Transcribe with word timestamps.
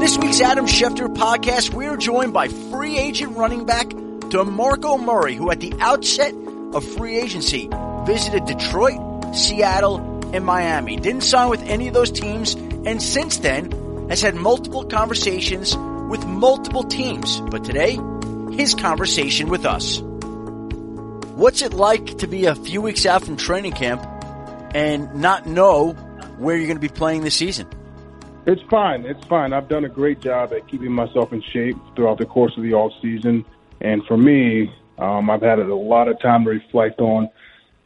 This 0.00 0.16
week's 0.16 0.40
Adam 0.40 0.64
Schefter 0.64 1.14
podcast, 1.14 1.74
we 1.74 1.84
are 1.84 1.96
joined 1.98 2.32
by 2.32 2.48
free 2.48 2.96
agent 2.96 3.36
running 3.36 3.66
back 3.66 3.86
DeMarco 3.86 4.98
Murray, 4.98 5.34
who 5.34 5.50
at 5.50 5.60
the 5.60 5.74
outset 5.78 6.34
of 6.72 6.82
free 6.96 7.18
agency 7.18 7.68
visited 8.06 8.46
Detroit, 8.46 8.98
Seattle, 9.34 9.98
and 10.32 10.42
Miami. 10.42 10.96
Didn't 10.96 11.20
sign 11.20 11.50
with 11.50 11.62
any 11.64 11.86
of 11.88 11.92
those 11.92 12.10
teams, 12.10 12.54
and 12.54 13.02
since 13.02 13.40
then 13.40 14.08
has 14.08 14.22
had 14.22 14.36
multiple 14.36 14.86
conversations 14.86 15.76
with 16.08 16.24
multiple 16.24 16.84
teams. 16.84 17.38
But 17.38 17.64
today, 17.64 17.98
his 18.56 18.74
conversation 18.74 19.50
with 19.50 19.66
us. 19.66 20.00
What's 21.36 21.60
it 21.60 21.74
like 21.74 22.16
to 22.18 22.26
be 22.26 22.46
a 22.46 22.54
few 22.54 22.80
weeks 22.80 23.04
out 23.04 23.22
from 23.22 23.36
training 23.36 23.72
camp 23.72 24.02
and 24.74 25.16
not 25.16 25.44
know 25.44 25.92
where 26.38 26.56
you're 26.56 26.68
going 26.68 26.78
to 26.78 26.80
be 26.80 26.88
playing 26.88 27.20
this 27.20 27.34
season? 27.34 27.68
It's 28.46 28.62
fine. 28.70 29.04
It's 29.04 29.24
fine. 29.26 29.52
I've 29.52 29.68
done 29.68 29.84
a 29.84 29.88
great 29.88 30.20
job 30.20 30.52
at 30.54 30.66
keeping 30.66 30.92
myself 30.92 31.32
in 31.32 31.42
shape 31.42 31.76
throughout 31.94 32.18
the 32.18 32.24
course 32.24 32.52
of 32.56 32.62
the 32.62 32.72
off 32.72 32.92
season. 33.02 33.44
And 33.82 34.04
for 34.06 34.16
me, 34.16 34.72
um, 34.98 35.28
I've 35.28 35.42
had 35.42 35.58
a 35.58 35.74
lot 35.74 36.08
of 36.08 36.18
time 36.20 36.44
to 36.44 36.50
reflect 36.50 37.00
on 37.00 37.28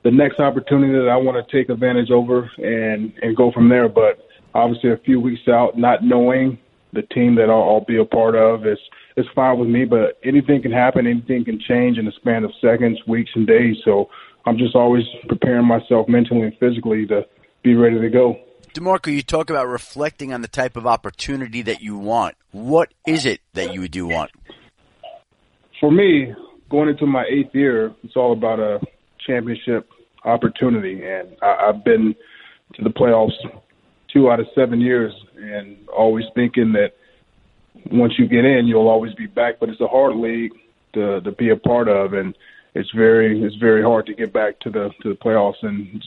the 0.05 0.11
next 0.13 0.39
opportunity 0.39 0.93
that 0.93 1.09
I 1.09 1.17
want 1.17 1.45
to 1.45 1.57
take 1.57 1.71
advantage 1.71 2.11
over 2.11 2.51
and 2.59 3.13
and 3.23 3.37
go 3.37 3.51
from 3.51 3.69
there. 3.69 3.89
But 3.89 4.29
obviously, 4.55 4.93
a 4.93 4.97
few 4.99 5.21
weeks 5.21 5.49
out, 5.49 5.77
not 5.77 6.05
knowing 6.05 6.59
the 6.93 7.03
team 7.03 7.35
that 7.35 7.51
I'll, 7.51 7.63
I'll 7.63 7.85
be 7.85 7.99
a 7.99 8.05
part 8.05 8.37
of 8.37 8.65
is 8.65 8.79
is 9.17 9.27
fine 9.35 9.59
with 9.59 9.69
me. 9.69 9.85
But 9.85 10.19
anything 10.23 10.63
can 10.63 10.73
happen. 10.73 11.07
Anything 11.07 11.45
can 11.45 11.59
change 11.59 11.99
in 11.99 12.05
the 12.05 12.13
span 12.13 12.45
of 12.45 12.53
seconds, 12.61 13.01
weeks, 13.09 13.31
and 13.35 13.47
days. 13.47 13.77
So 13.85 14.09
I'm 14.47 14.57
just 14.57 14.77
always 14.77 15.05
preparing 15.29 15.67
myself 15.67 16.09
mentally 16.09 16.43
and 16.43 16.57
physically 16.59 17.07
to 17.07 17.27
be 17.65 17.75
ready 17.75 18.01
to 18.01 18.09
go. 18.09 18.44
DeMarco, 18.75 19.13
you 19.13 19.23
talk 19.23 19.51
about 19.51 19.69
reflecting 19.69 20.33
on 20.33 20.43
the 20.43 20.49
type 20.49 20.77
of 20.77 20.85
opportunity 20.85 21.63
that 21.63 21.81
you 21.81 21.97
want. 21.97 22.35
What 22.51 22.93
is 23.07 23.25
it 23.25 23.41
that 23.53 23.73
you 23.73 23.87
do 23.87 24.09
want? 24.09 24.33
For 25.81 25.93
me, 25.93 26.35
going 26.71 26.89
into 26.89 27.07
my 27.07 27.25
eighth 27.31 27.55
year, 27.55 27.95
it's 28.03 28.17
all 28.17 28.33
about 28.33 28.59
a 28.59 28.81
championship 29.25 29.89
opportunity, 30.25 31.05
and 31.05 31.37
I, 31.41 31.69
I've 31.69 31.85
been 31.85 32.17
to 32.75 32.83
the 32.83 32.91
playoffs 32.91 33.33
two 34.13 34.29
out 34.29 34.41
of 34.41 34.47
seven 34.57 34.81
years, 34.81 35.13
and 35.37 35.77
always 35.89 36.25
thinking 36.35 36.73
that 36.73 36.95
once 37.93 38.15
you 38.19 38.27
get 38.27 38.45
in, 38.45 38.67
you'll 38.67 38.89
always 38.89 39.15
be 39.15 39.27
back. 39.27 39.61
But 39.61 39.69
it's 39.69 39.81
a 39.81 39.87
hard 39.87 40.17
league 40.17 40.53
to 40.95 41.21
to 41.21 41.31
be 41.31 41.51
a 41.51 41.57
part 41.57 41.89
of, 41.89 42.13
and 42.13 42.37
it's 42.75 42.91
very 42.91 43.41
it's 43.41 43.57
very 43.57 43.85
hard 43.85 44.07
to 44.07 44.15
get 44.15 44.33
back 44.33 44.59
to 44.61 44.71
the 44.71 44.91
to 45.03 45.11
the 45.11 45.17
playoffs. 45.17 45.63
And 45.63 46.03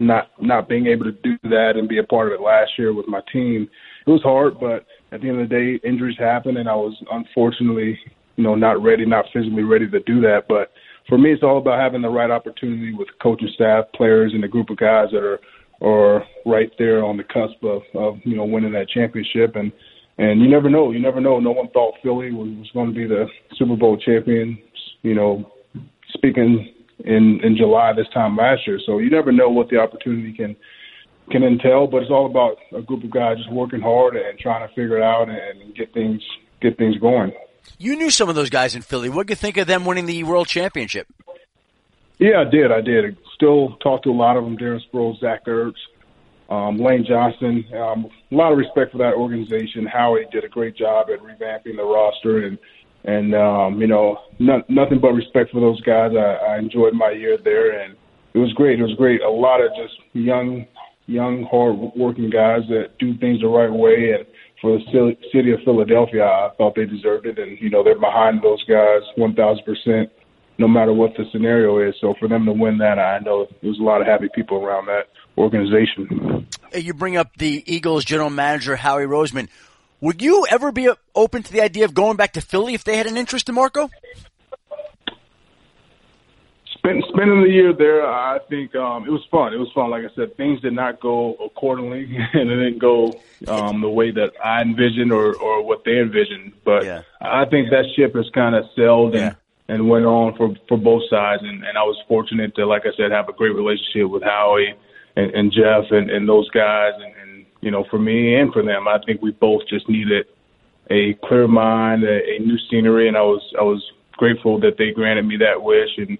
not 0.00 0.30
not 0.40 0.68
being 0.68 0.86
able 0.86 1.04
to 1.04 1.12
do 1.12 1.36
that 1.44 1.72
and 1.76 1.88
be 1.88 1.98
a 1.98 2.02
part 2.02 2.28
of 2.28 2.40
it 2.40 2.42
last 2.42 2.72
year 2.78 2.92
with 2.92 3.06
my 3.06 3.20
team, 3.32 3.68
it 4.06 4.10
was 4.10 4.22
hard. 4.22 4.58
But 4.58 4.86
at 5.12 5.20
the 5.20 5.28
end 5.28 5.40
of 5.40 5.48
the 5.48 5.54
day, 5.54 5.88
injuries 5.88 6.16
happen, 6.18 6.56
and 6.56 6.68
I 6.68 6.74
was 6.74 6.96
unfortunately, 7.12 7.98
you 8.36 8.44
know, 8.44 8.54
not 8.54 8.82
ready, 8.82 9.06
not 9.06 9.26
physically 9.32 9.62
ready 9.62 9.88
to 9.88 10.00
do 10.00 10.20
that. 10.22 10.44
But 10.48 10.72
for 11.08 11.18
me, 11.18 11.32
it's 11.32 11.42
all 11.42 11.58
about 11.58 11.78
having 11.78 12.02
the 12.02 12.08
right 12.08 12.30
opportunity 12.30 12.94
with 12.94 13.08
coaching 13.22 13.50
staff, 13.54 13.84
players, 13.94 14.32
and 14.34 14.42
a 14.42 14.48
group 14.48 14.70
of 14.70 14.78
guys 14.78 15.08
that 15.12 15.22
are 15.22 15.38
are 15.82 16.24
right 16.44 16.70
there 16.78 17.02
on 17.02 17.16
the 17.16 17.24
cusp 17.24 17.62
of, 17.62 17.82
of 17.94 18.18
you 18.24 18.36
know 18.36 18.44
winning 18.44 18.72
that 18.72 18.88
championship. 18.88 19.54
And 19.54 19.70
and 20.16 20.40
you 20.40 20.48
never 20.48 20.70
know, 20.70 20.92
you 20.92 21.00
never 21.00 21.20
know. 21.20 21.40
No 21.40 21.52
one 21.52 21.68
thought 21.70 21.94
Philly 22.02 22.32
was, 22.32 22.48
was 22.56 22.70
going 22.72 22.88
to 22.88 22.94
be 22.94 23.06
the 23.06 23.26
Super 23.56 23.76
Bowl 23.76 23.98
champions. 23.98 24.58
You 25.02 25.14
know, 25.14 25.52
speaking 26.14 26.74
in 27.04 27.40
in 27.42 27.56
July 27.56 27.92
this 27.92 28.08
time 28.12 28.36
last 28.36 28.66
year. 28.66 28.80
So 28.84 28.98
you 28.98 29.10
never 29.10 29.32
know 29.32 29.48
what 29.48 29.68
the 29.68 29.78
opportunity 29.78 30.32
can 30.32 30.56
can 31.30 31.42
entail. 31.42 31.86
But 31.86 32.02
it's 32.02 32.10
all 32.10 32.26
about 32.26 32.58
a 32.76 32.82
group 32.82 33.04
of 33.04 33.10
guys 33.10 33.38
just 33.38 33.50
working 33.50 33.80
hard 33.80 34.16
and 34.16 34.38
trying 34.38 34.66
to 34.66 34.74
figure 34.74 34.98
it 34.98 35.02
out 35.02 35.28
and 35.28 35.74
get 35.74 35.92
things 35.94 36.22
get 36.60 36.76
things 36.76 36.96
going. 36.98 37.32
You 37.78 37.96
knew 37.96 38.10
some 38.10 38.28
of 38.28 38.34
those 38.34 38.50
guys 38.50 38.74
in 38.74 38.82
Philly. 38.82 39.08
What 39.08 39.26
do 39.26 39.32
you 39.32 39.36
think 39.36 39.56
of 39.56 39.66
them 39.66 39.84
winning 39.84 40.06
the 40.06 40.22
World 40.24 40.48
Championship? 40.48 41.06
Yeah, 42.18 42.44
I 42.46 42.50
did. 42.50 42.70
I 42.70 42.82
did. 42.82 43.16
Still 43.34 43.76
talk 43.76 44.02
to 44.02 44.10
a 44.10 44.12
lot 44.12 44.36
of 44.36 44.44
them: 44.44 44.58
Darren 44.58 44.80
Sproles, 44.92 45.18
Zach 45.20 45.46
Ertz, 45.46 45.72
um, 46.50 46.76
Lane 46.76 47.04
Johnson. 47.08 47.64
Um, 47.74 48.10
a 48.30 48.34
lot 48.34 48.52
of 48.52 48.58
respect 48.58 48.92
for 48.92 48.98
that 48.98 49.14
organization. 49.14 49.86
Howie 49.86 50.26
did 50.30 50.44
a 50.44 50.48
great 50.48 50.76
job 50.76 51.08
at 51.10 51.20
revamping 51.20 51.76
the 51.76 51.84
roster, 51.84 52.44
and 52.44 52.58
and 53.04 53.34
um, 53.34 53.80
you 53.80 53.86
know, 53.86 54.18
not, 54.38 54.68
nothing 54.68 55.00
but 55.00 55.12
respect 55.12 55.50
for 55.52 55.60
those 55.60 55.80
guys. 55.82 56.12
I, 56.16 56.54
I 56.54 56.58
enjoyed 56.58 56.94
my 56.94 57.10
year 57.10 57.38
there, 57.42 57.80
and 57.80 57.96
it 58.34 58.38
was 58.38 58.52
great. 58.52 58.78
It 58.78 58.82
was 58.82 58.94
great. 58.96 59.22
A 59.22 59.30
lot 59.30 59.60
of 59.60 59.70
just 59.76 59.94
young, 60.12 60.66
young, 61.06 61.44
hard-working 61.50 62.30
guys 62.30 62.62
that 62.68 62.98
do 62.98 63.16
things 63.18 63.40
the 63.40 63.48
right 63.48 63.72
way, 63.72 64.12
and 64.16 64.26
for 64.60 64.78
the 64.78 65.16
city 65.32 65.52
of 65.52 65.60
Philadelphia, 65.64 66.24
I 66.24 66.50
thought 66.58 66.74
they 66.74 66.84
deserved 66.84 67.26
it, 67.26 67.38
and 67.38 67.58
you 67.60 67.70
know, 67.70 67.82
they're 67.82 67.98
behind 67.98 68.42
those 68.42 68.62
guys 68.64 69.02
one 69.16 69.34
thousand 69.34 69.64
percent 69.64 70.10
no 70.60 70.68
matter 70.68 70.92
what 70.92 71.16
the 71.16 71.24
scenario 71.32 71.78
is. 71.78 71.94
So 72.00 72.14
for 72.20 72.28
them 72.28 72.44
to 72.44 72.52
win 72.52 72.78
that, 72.78 72.98
I 72.98 73.18
know 73.20 73.46
there's 73.62 73.78
a 73.78 73.82
lot 73.82 74.02
of 74.02 74.06
happy 74.06 74.28
people 74.34 74.58
around 74.58 74.86
that 74.86 75.08
organization. 75.38 76.46
You 76.74 76.92
bring 76.92 77.16
up 77.16 77.34
the 77.38 77.64
Eagles 77.66 78.04
general 78.04 78.30
manager 78.30 78.76
Howie 78.76 79.04
Roseman. 79.04 79.48
Would 80.00 80.22
you 80.22 80.46
ever 80.50 80.72
be 80.72 80.90
open 81.14 81.42
to 81.42 81.52
the 81.52 81.60
idea 81.60 81.84
of 81.84 81.94
going 81.94 82.16
back 82.16 82.32
to 82.34 82.40
Philly 82.40 82.74
if 82.74 82.84
they 82.84 82.96
had 82.96 83.06
an 83.06 83.16
interest 83.16 83.48
in 83.48 83.54
Marco? 83.54 83.90
Spend, 86.78 87.04
spending 87.12 87.42
the 87.42 87.50
year 87.50 87.74
there, 87.74 88.06
I 88.06 88.38
think 88.48 88.74
um, 88.74 89.04
it 89.06 89.10
was 89.10 89.22
fun. 89.30 89.52
It 89.52 89.58
was 89.58 89.70
fun. 89.74 89.90
Like 89.90 90.04
I 90.04 90.14
said, 90.14 90.34
things 90.38 90.62
did 90.62 90.72
not 90.72 90.98
go 91.00 91.34
accordingly, 91.34 92.04
and 92.32 92.50
it 92.50 92.56
didn't 92.56 92.78
go 92.78 93.12
um, 93.46 93.82
the 93.82 93.90
way 93.90 94.10
that 94.10 94.32
I 94.42 94.62
envisioned 94.62 95.12
or, 95.12 95.36
or 95.36 95.62
what 95.62 95.84
they 95.84 95.98
envisioned. 95.98 96.52
But 96.64 96.84
yeah. 96.86 97.02
I 97.20 97.44
think 97.44 97.68
that 97.68 97.84
ship 97.94 98.14
has 98.14 98.30
kind 98.34 98.54
of 98.54 98.64
sailed 98.74 99.14
and, 99.14 99.22
yeah 99.22 99.34
and 99.70 99.88
went 99.88 100.04
on 100.04 100.36
for 100.36 100.54
for 100.68 100.76
both 100.76 101.02
sides. 101.08 101.42
And, 101.44 101.64
and 101.64 101.78
I 101.78 101.82
was 101.82 101.96
fortunate 102.08 102.54
to, 102.56 102.66
like 102.66 102.82
I 102.86 102.96
said, 102.96 103.12
have 103.12 103.28
a 103.28 103.32
great 103.32 103.54
relationship 103.54 104.10
with 104.10 104.22
Howie 104.22 104.74
and, 105.16 105.30
and 105.32 105.52
Jeff 105.52 105.90
and, 105.90 106.10
and 106.10 106.28
those 106.28 106.50
guys. 106.50 106.92
And, 106.96 107.14
you 107.60 107.70
know, 107.70 107.84
for 107.90 107.98
me 107.98 108.34
and 108.36 108.52
for 108.52 108.62
them, 108.62 108.88
I 108.88 108.98
think 109.04 109.22
we 109.22 109.32
both 109.32 109.62
just 109.68 109.88
needed 109.88 110.26
a 110.90 111.14
clear 111.24 111.46
mind, 111.46 112.04
a, 112.04 112.36
a 112.36 112.38
new 112.40 112.58
scenery, 112.70 113.08
and 113.08 113.16
I 113.16 113.22
was 113.22 113.42
I 113.58 113.62
was 113.62 113.82
grateful 114.12 114.60
that 114.60 114.76
they 114.78 114.90
granted 114.92 115.26
me 115.26 115.36
that 115.38 115.62
wish 115.62 115.90
and. 115.96 116.18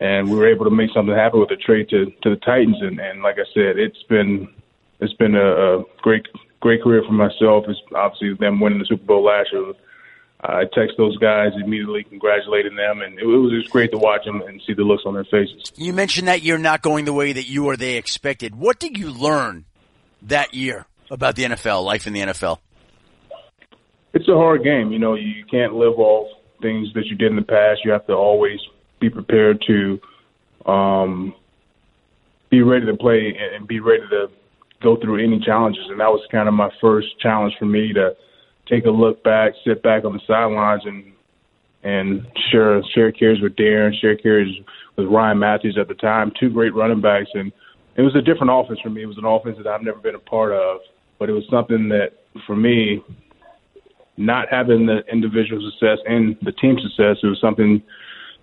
And 0.00 0.28
we 0.28 0.36
were 0.36 0.48
able 0.48 0.64
to 0.64 0.70
make 0.72 0.90
something 0.92 1.14
happen 1.14 1.38
with 1.38 1.50
the 1.50 1.54
trade 1.54 1.88
to 1.90 2.06
to 2.06 2.30
the 2.30 2.36
Titans, 2.44 2.78
and, 2.80 2.98
and 2.98 3.22
like 3.22 3.36
I 3.36 3.46
said, 3.54 3.78
it's 3.78 4.02
been 4.08 4.48
it's 4.98 5.12
been 5.12 5.36
a, 5.36 5.78
a 5.78 5.84
great 6.00 6.26
great 6.58 6.82
career 6.82 7.04
for 7.06 7.12
myself. 7.12 7.66
It's 7.68 7.78
obviously 7.94 8.34
them 8.34 8.58
winning 8.58 8.80
the 8.80 8.86
Super 8.86 9.04
Bowl 9.04 9.22
last 9.22 9.50
year 9.52 9.74
I 10.44 10.64
text 10.64 10.96
those 10.98 11.16
guys 11.18 11.52
immediately, 11.62 12.02
congratulating 12.02 12.74
them, 12.74 13.00
and 13.00 13.18
it, 13.18 13.24
was 13.24 13.52
just 13.52 13.70
great 13.70 13.92
to 13.92 13.98
watch 13.98 14.24
them 14.24 14.42
and 14.42 14.60
see 14.66 14.74
the 14.74 14.82
looks 14.82 15.04
on 15.06 15.14
their 15.14 15.24
faces. 15.24 15.72
You 15.76 15.92
mentioned 15.92 16.26
that 16.26 16.42
you're 16.42 16.58
not 16.58 16.82
going 16.82 17.04
the 17.04 17.12
way 17.12 17.32
that 17.32 17.48
you 17.48 17.66
or 17.66 17.76
they 17.76 17.96
expected. 17.96 18.56
What 18.56 18.80
did 18.80 18.98
you 18.98 19.10
learn 19.12 19.66
that 20.26 20.54
year 20.54 20.86
about 21.10 21.36
the 21.36 21.44
NFL, 21.44 21.84
life 21.84 22.06
in 22.06 22.12
the 22.12 22.20
NFL? 22.20 22.58
It's 24.14 24.28
a 24.28 24.34
hard 24.34 24.62
game. 24.62 24.92
You 24.92 24.98
know, 24.98 25.14
you 25.14 25.44
can't 25.50 25.74
live 25.74 25.98
off 25.98 26.28
things 26.60 26.88
that 26.94 27.06
you 27.06 27.16
did 27.16 27.30
in 27.30 27.36
the 27.36 27.42
past. 27.42 27.80
You 27.84 27.92
have 27.92 28.06
to 28.06 28.12
always 28.12 28.60
be 29.00 29.08
prepared 29.10 29.64
to 29.66 30.70
um, 30.70 31.34
be 32.50 32.62
ready 32.62 32.86
to 32.86 32.94
play 32.94 33.36
and 33.54 33.66
be 33.66 33.80
ready 33.80 34.02
to 34.10 34.26
go 34.82 34.96
through 34.96 35.24
any 35.24 35.40
challenges. 35.40 35.84
And 35.88 36.00
that 36.00 36.10
was 36.10 36.20
kind 36.30 36.48
of 36.48 36.54
my 36.54 36.70
first 36.80 37.08
challenge 37.20 37.54
for 37.58 37.66
me 37.66 37.92
to– 37.92 38.16
take 38.68 38.86
a 38.86 38.90
look 38.90 39.22
back, 39.22 39.52
sit 39.64 39.82
back 39.82 40.04
on 40.04 40.12
the 40.12 40.20
sidelines, 40.26 40.82
and 40.84 41.12
and 41.84 42.26
share 42.50 42.80
share 42.94 43.12
carries 43.12 43.42
with 43.42 43.56
Darren, 43.56 43.92
share 44.00 44.16
carries 44.16 44.54
with 44.96 45.06
Ryan 45.06 45.38
Mathews 45.38 45.76
at 45.80 45.88
the 45.88 45.94
time, 45.94 46.32
two 46.38 46.50
great 46.50 46.74
running 46.74 47.00
backs, 47.00 47.30
and 47.34 47.52
it 47.96 48.02
was 48.02 48.14
a 48.14 48.22
different 48.22 48.50
offense 48.52 48.80
for 48.82 48.90
me. 48.90 49.02
It 49.02 49.06
was 49.06 49.18
an 49.18 49.24
offense 49.24 49.56
that 49.58 49.66
I've 49.66 49.82
never 49.82 49.98
been 49.98 50.14
a 50.14 50.20
part 50.20 50.52
of, 50.52 50.80
but 51.18 51.28
it 51.28 51.32
was 51.32 51.44
something 51.50 51.88
that 51.90 52.24
for 52.46 52.56
me, 52.56 53.02
not 54.16 54.48
having 54.50 54.86
the 54.86 55.00
individual 55.10 55.70
success 55.70 55.98
and 56.06 56.36
the 56.42 56.52
team 56.52 56.76
success, 56.80 57.16
it 57.22 57.26
was 57.26 57.40
something 57.40 57.82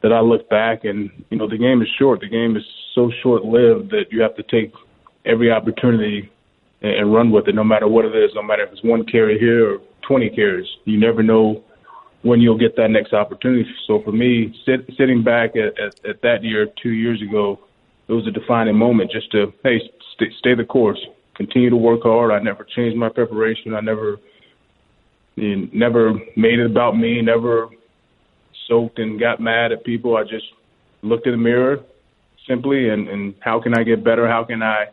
that 0.02 0.14
I 0.14 0.20
look 0.22 0.50
back 0.50 0.86
and 0.86 1.10
you 1.30 1.38
know 1.38 1.48
the 1.48 1.58
game 1.58 1.82
is 1.82 1.88
short. 1.98 2.22
The 2.22 2.30
game 2.30 2.56
is 2.56 2.64
so 2.96 3.12
short 3.22 3.44
lived 3.44 3.92
that 3.92 4.06
you 4.12 4.22
have 4.22 4.36
to 4.36 4.44
take 4.44 4.74
every 5.26 5.52
opportunity 5.52 6.30
and, 6.82 6.92
and 6.92 7.14
run 7.14 7.32
with 7.32 7.48
it, 7.48 7.56
no 7.56 7.64
matter 7.64 7.88
what 7.88 8.06
it 8.06 8.16
is, 8.16 8.32
no 8.36 8.44
matter 8.44 8.64
if 8.64 8.72
it's 8.72 8.84
one 8.84 9.06
carry 9.06 9.38
here 9.40 9.76
or 9.76 9.78
20 10.08 10.30
carries. 10.32 10.68
You 10.86 11.00
never 11.00 11.22
know 11.22 11.64
when 12.22 12.42
you'll 12.42 12.58
get 12.58 12.76
that 12.76 12.90
next 12.90 13.14
opportunity. 13.14 13.66
So 13.88 14.02
for 14.04 14.12
me, 14.12 14.54
sit, 14.66 14.90
sitting 14.98 15.24
back 15.24 15.52
at, 15.56 15.80
at, 15.80 16.06
at 16.06 16.22
that 16.22 16.44
year, 16.44 16.68
two 16.82 16.90
years 16.90 17.22
ago, 17.22 17.60
it 18.10 18.14
was 18.14 18.28
a 18.28 18.32
defining 18.32 18.76
moment 18.76 19.12
just 19.12 19.32
to, 19.32 19.54
hey, 19.64 19.80
st- 20.16 20.34
stay 20.40 20.56
the 20.56 20.66
course, 20.66 21.00
continue 21.36 21.70
to 21.70 21.76
work 21.78 22.02
hard. 22.04 22.32
I 22.32 22.40
never 22.40 22.66
changed 22.76 22.98
my 22.98 23.10
preparation. 23.10 23.76
I 23.76 23.82
never, 23.82 24.18
you 25.36 25.70
never 25.72 26.14
made 26.36 26.60
it 26.60 26.66
about 26.66 26.98
me, 26.98 27.22
never 27.22 27.70
soaked 28.68 29.00
and 29.00 29.20
got 29.20 29.40
mad 29.40 29.72
at 29.72 29.86
people. 29.86 30.18
I 30.18 30.24
just 30.24 30.46
looked 31.04 31.28
in 31.28 31.34
the 31.34 31.38
mirror 31.38 31.80
simply 32.48 32.90
and, 32.90 33.08
and 33.08 33.36
how 33.42 33.62
can 33.62 33.78
I 33.78 33.84
get 33.84 34.04
better? 34.04 34.28
How 34.28 34.44
can 34.44 34.64
I 34.64 34.88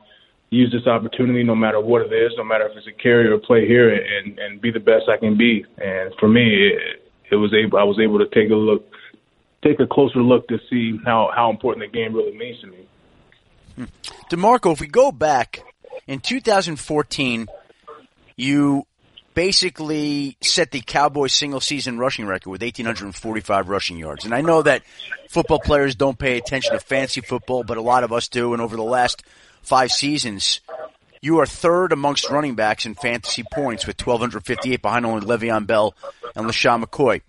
use 0.50 0.70
this 0.70 0.86
opportunity, 0.86 1.42
no 1.42 1.54
matter 1.54 1.80
what 1.80 2.02
it 2.02 2.12
is, 2.12 2.32
no 2.36 2.44
matter 2.44 2.66
if 2.66 2.76
it's 2.76 2.86
a 2.86 3.02
carry 3.02 3.28
or 3.28 3.38
play 3.38 3.66
here, 3.66 3.92
and 3.92 4.38
and 4.38 4.60
be 4.60 4.70
the 4.70 4.80
best 4.80 5.04
I 5.08 5.16
can 5.16 5.36
be. 5.36 5.64
And 5.78 6.14
for 6.20 6.28
me, 6.28 6.68
it, 6.68 7.02
it 7.32 7.36
was 7.36 7.52
able 7.52 7.78
I 7.78 7.82
was 7.82 7.98
able 7.98 8.18
to 8.18 8.26
take 8.26 8.50
a 8.50 8.54
look, 8.54 8.84
take 9.64 9.80
a 9.80 9.86
closer 9.86 10.20
look 10.20 10.46
to 10.48 10.58
see 10.70 10.98
how 11.04 11.30
how 11.34 11.50
important 11.50 11.90
the 11.90 11.98
game 11.98 12.14
really 12.14 12.36
means 12.36 12.60
to 12.60 12.68
me. 12.68 12.86
Hmm. 13.76 13.84
DeMarco, 14.30 14.72
if 14.72 14.80
we 14.80 14.86
go 14.86 15.12
back 15.12 15.62
in 16.06 16.20
2014, 16.20 17.46
you 18.36 18.86
basically 19.34 20.36
set 20.40 20.70
the 20.70 20.80
Cowboys 20.80 21.32
single 21.32 21.60
season 21.60 21.98
rushing 21.98 22.26
record 22.26 22.50
with 22.50 22.62
1,845 22.62 23.68
rushing 23.68 23.98
yards. 23.98 24.24
And 24.24 24.34
I 24.34 24.40
know 24.40 24.62
that 24.62 24.82
football 25.28 25.60
players 25.60 25.94
don't 25.94 26.18
pay 26.18 26.38
attention 26.38 26.72
to 26.72 26.80
fantasy 26.80 27.20
football, 27.20 27.62
but 27.62 27.76
a 27.76 27.82
lot 27.82 28.02
of 28.02 28.12
us 28.12 28.28
do. 28.28 28.54
And 28.54 28.62
over 28.62 28.76
the 28.76 28.82
last 28.82 29.22
five 29.62 29.92
seasons, 29.92 30.60
you 31.20 31.38
are 31.40 31.46
third 31.46 31.92
amongst 31.92 32.30
running 32.30 32.54
backs 32.54 32.86
in 32.86 32.94
fantasy 32.94 33.44
points 33.52 33.86
with 33.86 34.00
1,258 34.00 34.80
behind 34.80 35.04
only 35.04 35.26
Le'Veon 35.26 35.66
Bell 35.66 35.94
and 36.34 36.46
LeSean 36.46 36.82
McCoy. 36.82 37.20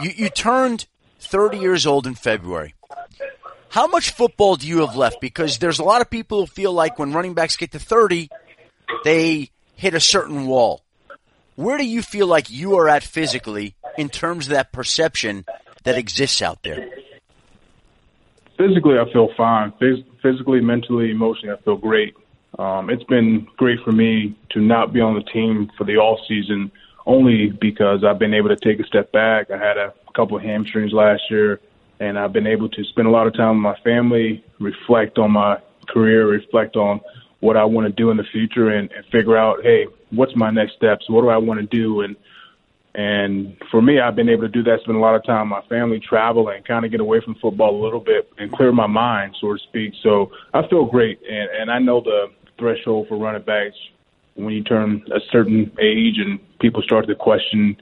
You, 0.00 0.10
you 0.16 0.28
turned 0.30 0.86
30 1.18 1.58
years 1.58 1.86
old 1.86 2.06
in 2.06 2.14
February. 2.14 2.74
How 3.70 3.86
much 3.86 4.10
football 4.10 4.56
do 4.56 4.66
you 4.66 4.84
have 4.84 4.96
left? 4.96 5.20
Because 5.20 5.58
there's 5.58 5.78
a 5.78 5.84
lot 5.84 6.00
of 6.00 6.10
people 6.10 6.40
who 6.40 6.46
feel 6.46 6.72
like 6.72 6.98
when 6.98 7.12
running 7.12 7.34
backs 7.34 7.56
get 7.56 7.70
to 7.72 7.78
30, 7.78 8.28
they 9.04 9.50
hit 9.76 9.94
a 9.94 10.00
certain 10.00 10.48
wall. 10.48 10.82
Where 11.54 11.78
do 11.78 11.84
you 11.84 12.02
feel 12.02 12.26
like 12.26 12.50
you 12.50 12.76
are 12.78 12.88
at 12.88 13.04
physically 13.04 13.76
in 13.96 14.08
terms 14.08 14.48
of 14.48 14.54
that 14.54 14.72
perception 14.72 15.44
that 15.84 15.96
exists 15.96 16.42
out 16.42 16.64
there? 16.64 16.90
Physically, 18.58 18.98
I 18.98 19.10
feel 19.12 19.28
fine. 19.36 19.70
Phys- 19.80 20.04
physically, 20.20 20.60
mentally, 20.60 21.12
emotionally, 21.12 21.54
I 21.54 21.62
feel 21.62 21.76
great. 21.76 22.14
Um, 22.58 22.90
it's 22.90 23.04
been 23.04 23.46
great 23.56 23.78
for 23.84 23.92
me 23.92 24.36
to 24.50 24.60
not 24.60 24.92
be 24.92 25.00
on 25.00 25.14
the 25.14 25.22
team 25.22 25.70
for 25.78 25.84
the 25.84 25.96
off 25.96 26.18
season 26.26 26.72
only 27.06 27.50
because 27.50 28.02
I've 28.02 28.18
been 28.18 28.34
able 28.34 28.48
to 28.48 28.56
take 28.56 28.80
a 28.80 28.84
step 28.84 29.12
back. 29.12 29.52
I 29.52 29.58
had 29.58 29.78
a 29.78 29.94
couple 30.16 30.36
of 30.36 30.42
hamstrings 30.42 30.92
last 30.92 31.22
year 31.30 31.60
and 32.00 32.18
I've 32.18 32.32
been 32.32 32.46
able 32.46 32.68
to 32.70 32.84
spend 32.84 33.06
a 33.06 33.10
lot 33.10 33.26
of 33.26 33.34
time 33.34 33.56
with 33.56 33.62
my 33.62 33.78
family, 33.84 34.42
reflect 34.58 35.18
on 35.18 35.32
my 35.32 35.58
career, 35.88 36.26
reflect 36.26 36.76
on 36.76 37.00
what 37.40 37.56
I 37.56 37.64
want 37.64 37.86
to 37.86 37.92
do 37.92 38.10
in 38.10 38.16
the 38.16 38.24
future, 38.24 38.70
and, 38.70 38.90
and 38.90 39.04
figure 39.06 39.36
out, 39.36 39.62
hey, 39.62 39.86
what's 40.10 40.34
my 40.34 40.50
next 40.50 40.74
steps? 40.74 41.08
What 41.08 41.22
do 41.22 41.28
I 41.28 41.36
want 41.36 41.60
to 41.60 41.66
do? 41.66 42.00
And 42.00 42.16
and 42.92 43.56
for 43.70 43.80
me, 43.80 44.00
I've 44.00 44.16
been 44.16 44.28
able 44.28 44.42
to 44.42 44.48
do 44.48 44.64
that. 44.64 44.80
Spend 44.80 44.96
a 44.96 45.00
lot 45.00 45.14
of 45.14 45.24
time 45.24 45.48
with 45.48 45.62
my 45.62 45.68
family, 45.68 46.00
travel, 46.00 46.48
and 46.48 46.64
kind 46.64 46.84
of 46.84 46.90
get 46.90 46.98
away 46.98 47.20
from 47.20 47.36
football 47.36 47.80
a 47.80 47.82
little 47.82 48.00
bit 48.00 48.28
and 48.36 48.50
clear 48.50 48.72
my 48.72 48.88
mind, 48.88 49.36
so 49.40 49.52
to 49.52 49.58
speak. 49.60 49.94
So 50.02 50.32
I 50.52 50.66
feel 50.66 50.86
great, 50.86 51.20
and 51.22 51.50
and 51.50 51.70
I 51.70 51.78
know 51.78 52.00
the 52.00 52.32
threshold 52.58 53.08
for 53.08 53.16
running 53.16 53.42
backs 53.42 53.76
when 54.34 54.54
you 54.54 54.62
turn 54.62 55.02
a 55.14 55.20
certain 55.30 55.70
age 55.80 56.18
and 56.18 56.38
people 56.60 56.82
start 56.82 57.06
to 57.06 57.14
question 57.14 57.76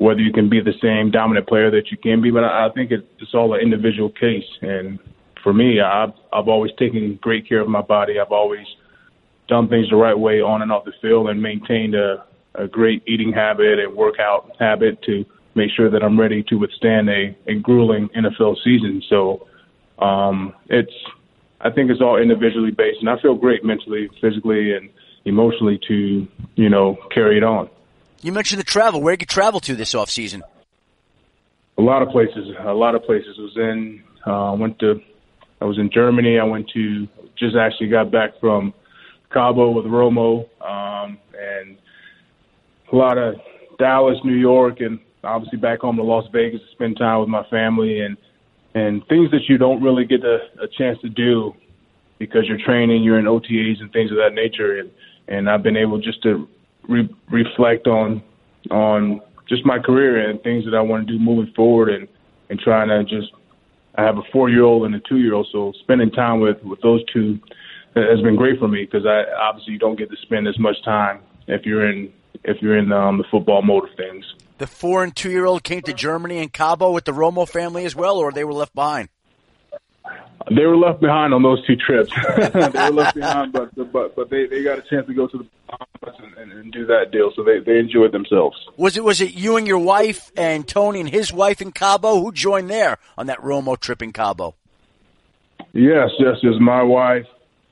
whether 0.00 0.20
you 0.20 0.32
can 0.32 0.48
be 0.48 0.60
the 0.62 0.72
same 0.80 1.10
dominant 1.10 1.46
player 1.46 1.70
that 1.70 1.90
you 1.90 1.98
can 1.98 2.22
be. 2.22 2.30
But 2.30 2.44
I, 2.44 2.68
I 2.68 2.70
think 2.72 2.90
it, 2.90 3.06
it's 3.18 3.34
all 3.34 3.52
an 3.52 3.60
individual 3.60 4.08
case. 4.08 4.48
And 4.62 4.98
for 5.44 5.52
me, 5.52 5.80
I've 5.80 6.14
I've 6.32 6.48
always 6.48 6.72
taken 6.78 7.18
great 7.20 7.46
care 7.46 7.60
of 7.60 7.68
my 7.68 7.82
body. 7.82 8.18
I've 8.18 8.32
always 8.32 8.66
done 9.46 9.68
things 9.68 9.90
the 9.90 9.96
right 9.96 10.18
way 10.18 10.40
on 10.40 10.62
and 10.62 10.72
off 10.72 10.86
the 10.86 10.92
field, 11.02 11.28
and 11.28 11.40
maintained 11.40 11.94
a 11.94 12.24
a 12.54 12.66
great 12.66 13.02
eating 13.06 13.32
habit 13.32 13.78
and 13.78 13.94
workout 13.94 14.56
habit 14.58 15.02
to 15.02 15.24
make 15.54 15.70
sure 15.76 15.90
that 15.90 16.02
I'm 16.02 16.18
ready 16.18 16.42
to 16.44 16.56
withstand 16.56 17.08
a, 17.10 17.36
a 17.46 17.54
grueling 17.54 18.08
NFL 18.16 18.56
season. 18.64 19.02
So 19.08 19.46
um, 19.98 20.54
it's 20.68 20.92
I 21.60 21.70
think 21.70 21.90
it's 21.90 22.00
all 22.00 22.16
individually 22.16 22.70
based, 22.70 23.00
and 23.00 23.10
I 23.10 23.20
feel 23.20 23.34
great 23.34 23.64
mentally, 23.64 24.08
physically, 24.18 24.72
and 24.74 24.88
emotionally 25.26 25.78
to 25.88 26.26
you 26.54 26.70
know 26.70 26.96
carry 27.12 27.36
it 27.36 27.44
on. 27.44 27.68
You 28.22 28.32
mentioned 28.32 28.60
the 28.60 28.64
travel. 28.64 29.00
Where 29.00 29.16
did 29.16 29.22
you 29.22 29.26
travel 29.26 29.60
to 29.60 29.74
this 29.74 29.94
off 29.94 30.10
season? 30.10 30.42
A 31.78 31.82
lot 31.82 32.02
of 32.02 32.10
places. 32.10 32.54
A 32.60 32.72
lot 32.72 32.94
of 32.94 33.02
places. 33.04 33.36
I 33.38 33.42
was 33.42 33.56
in. 33.56 34.02
Uh, 34.26 34.56
went 34.58 34.78
to. 34.80 35.00
I 35.60 35.64
was 35.64 35.78
in 35.78 35.90
Germany. 35.92 36.38
I 36.38 36.44
went 36.44 36.68
to. 36.74 37.08
Just 37.38 37.56
actually 37.56 37.88
got 37.88 38.10
back 38.10 38.38
from 38.38 38.74
Cabo 39.32 39.70
with 39.70 39.86
Romo, 39.86 40.46
um, 40.60 41.18
and 41.32 41.78
a 42.92 42.96
lot 42.96 43.16
of 43.16 43.36
Dallas, 43.78 44.18
New 44.24 44.34
York, 44.34 44.80
and 44.80 44.98
obviously 45.24 45.58
back 45.58 45.80
home 45.80 45.96
to 45.96 46.02
Las 46.02 46.24
Vegas 46.32 46.60
to 46.60 46.66
spend 46.72 46.98
time 46.98 47.20
with 47.20 47.30
my 47.30 47.44
family 47.44 48.00
and 48.00 48.18
and 48.74 49.02
things 49.08 49.30
that 49.30 49.48
you 49.48 49.56
don't 49.56 49.82
really 49.82 50.04
get 50.04 50.22
a, 50.22 50.38
a 50.62 50.68
chance 50.78 50.98
to 51.00 51.08
do 51.08 51.54
because 52.18 52.42
you're 52.46 52.62
training, 52.64 53.02
you're 53.02 53.18
in 53.18 53.24
OTAs 53.24 53.80
and 53.80 53.90
things 53.92 54.10
of 54.10 54.18
that 54.18 54.34
nature, 54.34 54.78
and 54.78 54.90
and 55.28 55.48
I've 55.48 55.62
been 55.62 55.76
able 55.76 55.98
just 55.98 56.22
to 56.24 56.46
re- 56.88 57.14
reflect 57.30 57.86
on 57.86 58.22
on 58.70 59.20
just 59.48 59.64
my 59.64 59.78
career 59.78 60.28
and 60.28 60.42
things 60.42 60.64
that 60.64 60.74
I 60.74 60.80
want 60.80 61.06
to 61.06 61.12
do 61.12 61.18
moving 61.18 61.52
forward, 61.54 61.88
and 61.90 62.08
and 62.48 62.58
trying 62.58 62.88
to 62.88 63.04
just. 63.04 63.32
I 63.96 64.04
have 64.04 64.18
a 64.18 64.22
four-year-old 64.32 64.86
and 64.86 64.94
a 64.94 65.00
two-year-old, 65.00 65.48
so 65.50 65.72
spending 65.80 66.12
time 66.12 66.40
with 66.40 66.62
with 66.62 66.80
those 66.80 67.02
two 67.12 67.40
has 67.96 68.20
been 68.22 68.36
great 68.36 68.58
for 68.58 68.68
me 68.68 68.84
because 68.84 69.04
I 69.04 69.24
obviously 69.40 69.72
you 69.72 69.78
don't 69.78 69.98
get 69.98 70.08
to 70.10 70.16
spend 70.22 70.46
as 70.46 70.58
much 70.58 70.76
time 70.84 71.20
if 71.48 71.66
you're 71.66 71.88
in 71.90 72.12
if 72.44 72.62
you're 72.62 72.76
in 72.76 72.92
um, 72.92 73.18
the 73.18 73.24
football 73.30 73.62
mode 73.62 73.88
of 73.88 73.96
things. 73.96 74.24
The 74.58 74.66
four 74.66 75.02
and 75.02 75.14
two-year-old 75.14 75.64
came 75.64 75.82
to 75.82 75.92
Germany 75.92 76.38
and 76.38 76.52
Cabo 76.52 76.92
with 76.92 77.04
the 77.04 77.12
Romo 77.12 77.48
family 77.48 77.84
as 77.84 77.96
well, 77.96 78.18
or 78.18 78.30
they 78.30 78.44
were 78.44 78.52
left 78.52 78.74
behind. 78.74 79.08
They 80.48 80.64
were 80.64 80.76
left 80.76 81.00
behind 81.00 81.34
on 81.34 81.42
those 81.42 81.64
two 81.66 81.76
trips. 81.76 82.12
they 82.36 82.70
were 82.72 82.90
left 82.90 83.14
behind, 83.14 83.52
but 83.52 83.74
but 83.92 84.16
but 84.16 84.30
they, 84.30 84.46
they 84.46 84.62
got 84.62 84.78
a 84.78 84.82
chance 84.82 85.06
to 85.06 85.14
go 85.14 85.26
to 85.26 85.38
the 85.38 85.46
and, 86.18 86.36
and, 86.38 86.52
and 86.52 86.72
do 86.72 86.86
that 86.86 87.10
deal, 87.12 87.30
so 87.36 87.44
they 87.44 87.58
they 87.60 87.78
enjoyed 87.78 88.12
themselves. 88.12 88.56
Was 88.76 88.96
it 88.96 89.04
was 89.04 89.20
it 89.20 89.34
you 89.34 89.56
and 89.56 89.66
your 89.66 89.78
wife 89.78 90.32
and 90.36 90.66
Tony 90.66 91.00
and 91.00 91.08
his 91.08 91.32
wife 91.32 91.60
in 91.60 91.72
Cabo 91.72 92.20
who 92.20 92.32
joined 92.32 92.70
there 92.70 92.98
on 93.18 93.26
that 93.26 93.38
Romo 93.40 93.78
trip 93.78 94.02
in 94.02 94.12
Cabo? 94.12 94.54
Yes, 95.72 96.10
yes, 96.18 96.36
it 96.42 96.48
was 96.48 96.60
my 96.60 96.82
wife, 96.82 97.26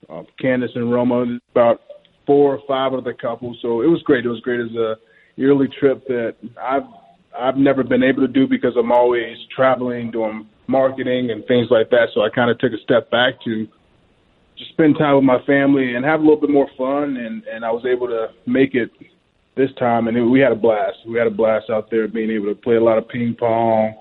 uh, 0.08 0.22
Candice 0.40 0.76
and 0.76 0.84
Romo, 0.84 1.40
about 1.50 1.80
four 2.26 2.54
or 2.54 2.62
five 2.68 2.92
of 2.92 3.04
the 3.04 3.14
couple. 3.14 3.56
So 3.60 3.80
it 3.80 3.86
was 3.86 4.02
great. 4.02 4.24
It 4.24 4.28
was 4.28 4.40
great 4.40 4.60
as 4.60 4.74
a 4.76 4.96
yearly 5.36 5.68
trip 5.68 6.06
that 6.08 6.36
I've 6.60 6.86
I've 7.36 7.56
never 7.56 7.82
been 7.82 8.02
able 8.02 8.22
to 8.22 8.28
do 8.28 8.46
because 8.46 8.76
I'm 8.76 8.92
always 8.92 9.38
traveling, 9.54 10.10
doing 10.10 10.48
marketing 10.68 11.30
and 11.30 11.44
things 11.46 11.66
like 11.70 11.90
that. 11.90 12.08
So 12.14 12.20
I 12.22 12.28
kind 12.30 12.50
of 12.50 12.58
took 12.58 12.72
a 12.72 12.82
step 12.84 13.10
back 13.10 13.34
to 13.44 13.66
just 14.56 14.70
spend 14.70 14.96
time 14.98 15.16
with 15.16 15.24
my 15.24 15.42
family 15.46 15.94
and 15.94 16.04
have 16.04 16.20
a 16.20 16.22
little 16.22 16.40
bit 16.40 16.50
more 16.50 16.68
fun. 16.78 17.16
And 17.16 17.42
and 17.44 17.64
I 17.64 17.72
was 17.72 17.84
able 17.84 18.06
to 18.06 18.28
make 18.46 18.74
it 18.74 18.90
this 19.56 19.70
time, 19.78 20.06
and 20.06 20.16
it, 20.16 20.22
we 20.22 20.38
had 20.38 20.52
a 20.52 20.56
blast. 20.56 20.98
We 21.06 21.18
had 21.18 21.26
a 21.26 21.34
blast 21.34 21.68
out 21.68 21.90
there, 21.90 22.06
being 22.06 22.30
able 22.30 22.46
to 22.46 22.54
play 22.54 22.76
a 22.76 22.80
lot 22.80 22.96
of 22.96 23.08
ping 23.08 23.34
pong, 23.38 23.94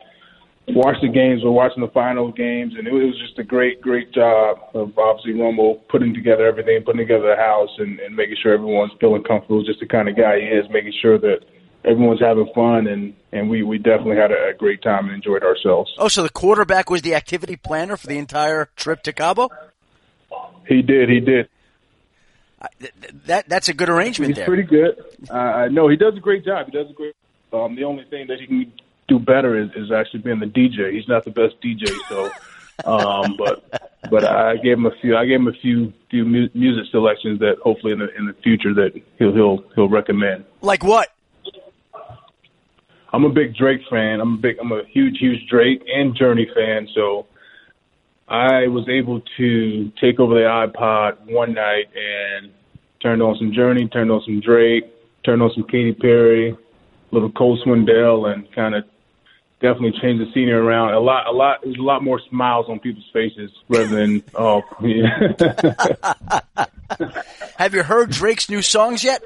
watch 0.69 0.97
the 1.01 1.07
games. 1.07 1.41
We're 1.43 1.51
watching 1.51 1.81
the 1.81 1.89
final 1.89 2.31
games, 2.31 2.74
and 2.77 2.88
it 2.88 2.93
was 2.93 3.17
just 3.19 3.39
a 3.39 3.43
great, 3.43 3.81
great 3.81 4.13
job 4.13 4.57
of 4.75 4.97
obviously 4.97 5.33
Romo 5.33 5.79
putting 5.89 6.13
together 6.13 6.45
everything, 6.45 6.83
putting 6.86 7.01
together 7.01 7.36
the 7.36 7.41
house, 7.41 7.71
and, 7.79 8.00
and 8.00 8.15
making 8.15 8.38
sure 8.41 8.53
everyone's 8.53 8.91
feeling 9.00 9.24
comfortable. 9.24 9.63
Just 9.63 9.79
the 9.79 9.88
kind 9.88 10.07
of 10.07 10.15
guy 10.15 10.39
he 10.39 10.45
is, 10.45 10.65
making 10.69 10.93
sure 11.01 11.17
that 11.17 11.39
everyone's 11.88 12.20
having 12.20 12.50
fun, 12.53 12.88
and 12.88 13.13
and 13.32 13.50
we 13.50 13.63
we 13.63 13.77
definitely 13.77 14.17
had 14.17 14.32
a, 14.32 14.50
a 14.50 14.53
great 14.53 14.82
time 14.82 15.06
and 15.06 15.15
enjoyed 15.15 15.44
ourselves. 15.44 15.91
Oh, 15.98 16.08
so 16.08 16.24
the 16.24 16.29
quarterback 16.29 16.89
was 16.89 17.01
the 17.01 17.15
activity 17.15 17.56
planner 17.56 17.98
for 17.98 18.08
the 18.08 18.17
entire 18.17 18.70
trip 18.75 19.03
to 19.03 19.13
Cabo. 19.13 19.50
He 20.67 20.82
did. 20.82 21.10
He 21.10 21.20
did. 21.20 21.48
Uh, 22.62 22.67
th- 22.79 22.94
that 23.25 23.50
that's 23.50 23.70
a 23.70 23.74
good 23.74 23.89
arrangement 23.89 24.29
He's 24.29 24.36
there. 24.38 24.46
pretty 24.46 24.63
good. 24.63 25.03
Uh, 25.29 25.67
no, 25.72 25.88
he 25.88 25.96
does 25.96 26.15
a 26.17 26.20
great 26.20 26.44
job. 26.44 26.65
He 26.65 26.72
does 26.72 26.89
a 26.89 26.94
great. 26.94 27.15
Um, 27.53 27.75
the 27.75 27.84
only 27.86 28.03
thing 28.06 28.27
that 28.27 28.39
he 28.39 28.48
can 28.48 28.74
do 29.08 29.20
better 29.20 29.58
is, 29.58 29.70
is 29.75 29.91
actually 29.91 30.20
being 30.20 30.39
the 30.39 30.48
DJ. 30.48 30.91
He's 30.91 31.08
not 31.08 31.24
the 31.24 31.32
best 31.32 31.56
DJ, 31.62 31.88
so. 32.10 32.29
um, 32.86 33.36
but 33.38 33.63
but 34.12 34.24
I 34.24 34.58
gave 34.58 34.77
him 34.77 34.86
a 34.86 34.91
few. 35.01 35.15
I 35.15 35.25
gave 35.25 35.39
him 35.39 35.48
a 35.48 35.53
few 35.53 35.94
few 36.10 36.25
mu- 36.25 36.50
music 36.53 36.86
selections 36.91 37.39
that 37.39 37.58
hopefully 37.63 37.94
in 37.94 38.00
the 38.00 38.13
in 38.15 38.25
the 38.25 38.34
future 38.34 38.74
that 38.74 38.91
he'll 39.17 39.34
he'll 39.34 39.63
he'll 39.75 39.89
recommend. 39.89 40.46
Like 40.62 40.84
what? 40.84 41.10
I'm 43.17 43.25
a 43.25 43.29
big 43.29 43.55
Drake 43.55 43.81
fan. 43.89 44.21
I'm 44.21 44.36
a 44.36 44.38
big. 44.38 44.57
I'm 44.62 44.71
a 44.71 44.83
huge 44.86 45.17
huge 45.17 45.47
Drake 45.50 45.81
and 45.91 46.15
Journey 46.15 46.47
fan. 46.53 46.88
So 46.93 47.25
I 48.27 48.67
was 48.67 48.88
able 48.88 49.21
to 49.38 49.91
take 50.00 50.19
over 50.19 50.36
the 50.36 50.41
iPod 50.41 51.25
one 51.25 51.55
night 51.55 51.86
and 51.95 52.51
turned 53.01 53.24
on 53.24 53.36
some 53.39 53.53
Journey, 53.53 53.88
turned 53.88 54.12
on 54.12 54.21
some 54.24 54.39
Drake, 54.39 54.83
turned 55.25 55.41
on 55.41 55.50
some 55.55 55.63
Katy 55.63 55.93
Perry, 55.93 56.51
a 56.51 56.57
little 57.09 57.31
Cole 57.31 57.57
Swindell, 57.65 58.31
and 58.31 58.51
kind 58.53 58.75
of 58.75 58.83
definitely 59.62 60.00
changed 60.00 60.21
the 60.21 60.31
scenery 60.31 60.53
around. 60.53 60.93
A 60.93 61.00
lot, 61.00 61.25
a 61.25 61.31
lot. 61.31 61.62
There's 61.63 61.79
a 61.79 61.81
lot 61.81 62.03
more 62.03 62.21
smiles 62.29 62.67
on 62.69 62.79
people's 62.79 63.09
faces 63.12 63.50
rather 63.67 63.88
than 63.88 64.21
oh. 64.36 64.62
Yeah. 64.79 65.33
Have 67.57 67.74
you 67.74 67.81
heard 67.81 68.12
Drake's 68.12 68.47
new 68.47 68.62
songs 68.62 69.03
yet? 69.03 69.24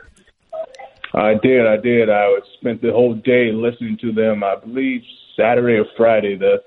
I 1.14 1.34
did, 1.42 1.68
I 1.68 1.78
did. 1.78 2.10
I 2.10 2.30
spent 2.60 2.82
the 2.82 2.92
whole 2.92 3.16
day 3.16 3.52
listening 3.52 3.98
to 4.02 4.12
them. 4.14 4.44
I 4.44 4.56
believe 4.56 5.02
Saturday 5.36 5.74
or 5.74 5.86
Friday 5.98 6.38
the 6.38 6.64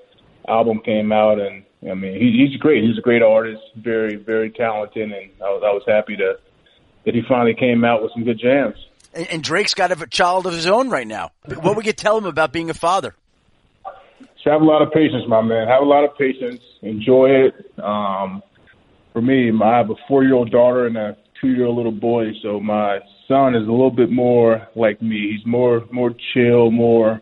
album 0.47 0.81
came 0.85 1.11
out, 1.11 1.39
and 1.39 1.63
I 1.89 1.93
mean, 1.95 2.13
he, 2.13 2.47
he's 2.47 2.59
great. 2.59 2.83
He's 2.83 2.97
a 2.97 3.01
great 3.01 3.23
artist, 3.23 3.61
very, 3.77 4.15
very 4.15 4.51
talented, 4.51 5.03
and 5.03 5.13
I 5.13 5.49
was, 5.49 5.63
I 5.65 5.71
was 5.71 5.83
happy 5.87 6.15
to 6.17 6.35
that 7.05 7.13
he 7.13 7.21
finally 7.27 7.53
came 7.53 7.83
out 7.83 8.01
with 8.01 8.11
some 8.13 8.23
good 8.23 8.39
jams. 8.39 8.75
And, 9.13 9.27
and 9.27 9.43
Drake's 9.43 9.73
got 9.73 9.91
a 9.91 10.07
child 10.07 10.45
of 10.47 10.53
his 10.53 10.67
own 10.67 10.89
right 10.89 11.07
now. 11.07 11.31
What 11.45 11.75
would 11.75 11.85
you 11.85 11.93
tell 11.93 12.17
him 12.17 12.25
about 12.25 12.51
being 12.51 12.69
a 12.69 12.73
father? 12.73 13.15
So 14.43 14.51
have 14.51 14.61
a 14.61 14.65
lot 14.65 14.81
of 14.81 14.91
patience, 14.91 15.23
my 15.27 15.41
man. 15.41 15.67
Have 15.67 15.81
a 15.81 15.85
lot 15.85 16.03
of 16.03 16.15
patience. 16.17 16.61
Enjoy 16.81 17.29
it. 17.29 17.79
Um, 17.83 18.43
for 19.13 19.21
me, 19.21 19.51
I 19.63 19.77
have 19.77 19.89
a 19.89 19.95
four-year-old 20.07 20.51
daughter 20.51 20.85
and 20.85 20.97
a 20.97 21.17
two-year-old 21.41 21.75
little 21.75 21.91
boy. 21.91 22.31
So 22.43 22.59
my 22.59 22.99
son 23.27 23.55
is 23.55 23.67
a 23.67 23.71
little 23.71 23.91
bit 23.91 24.11
more 24.11 24.67
like 24.75 25.01
me. 25.01 25.33
He's 25.35 25.45
more 25.45 25.85
more 25.91 26.13
chill, 26.33 26.71
more 26.71 27.21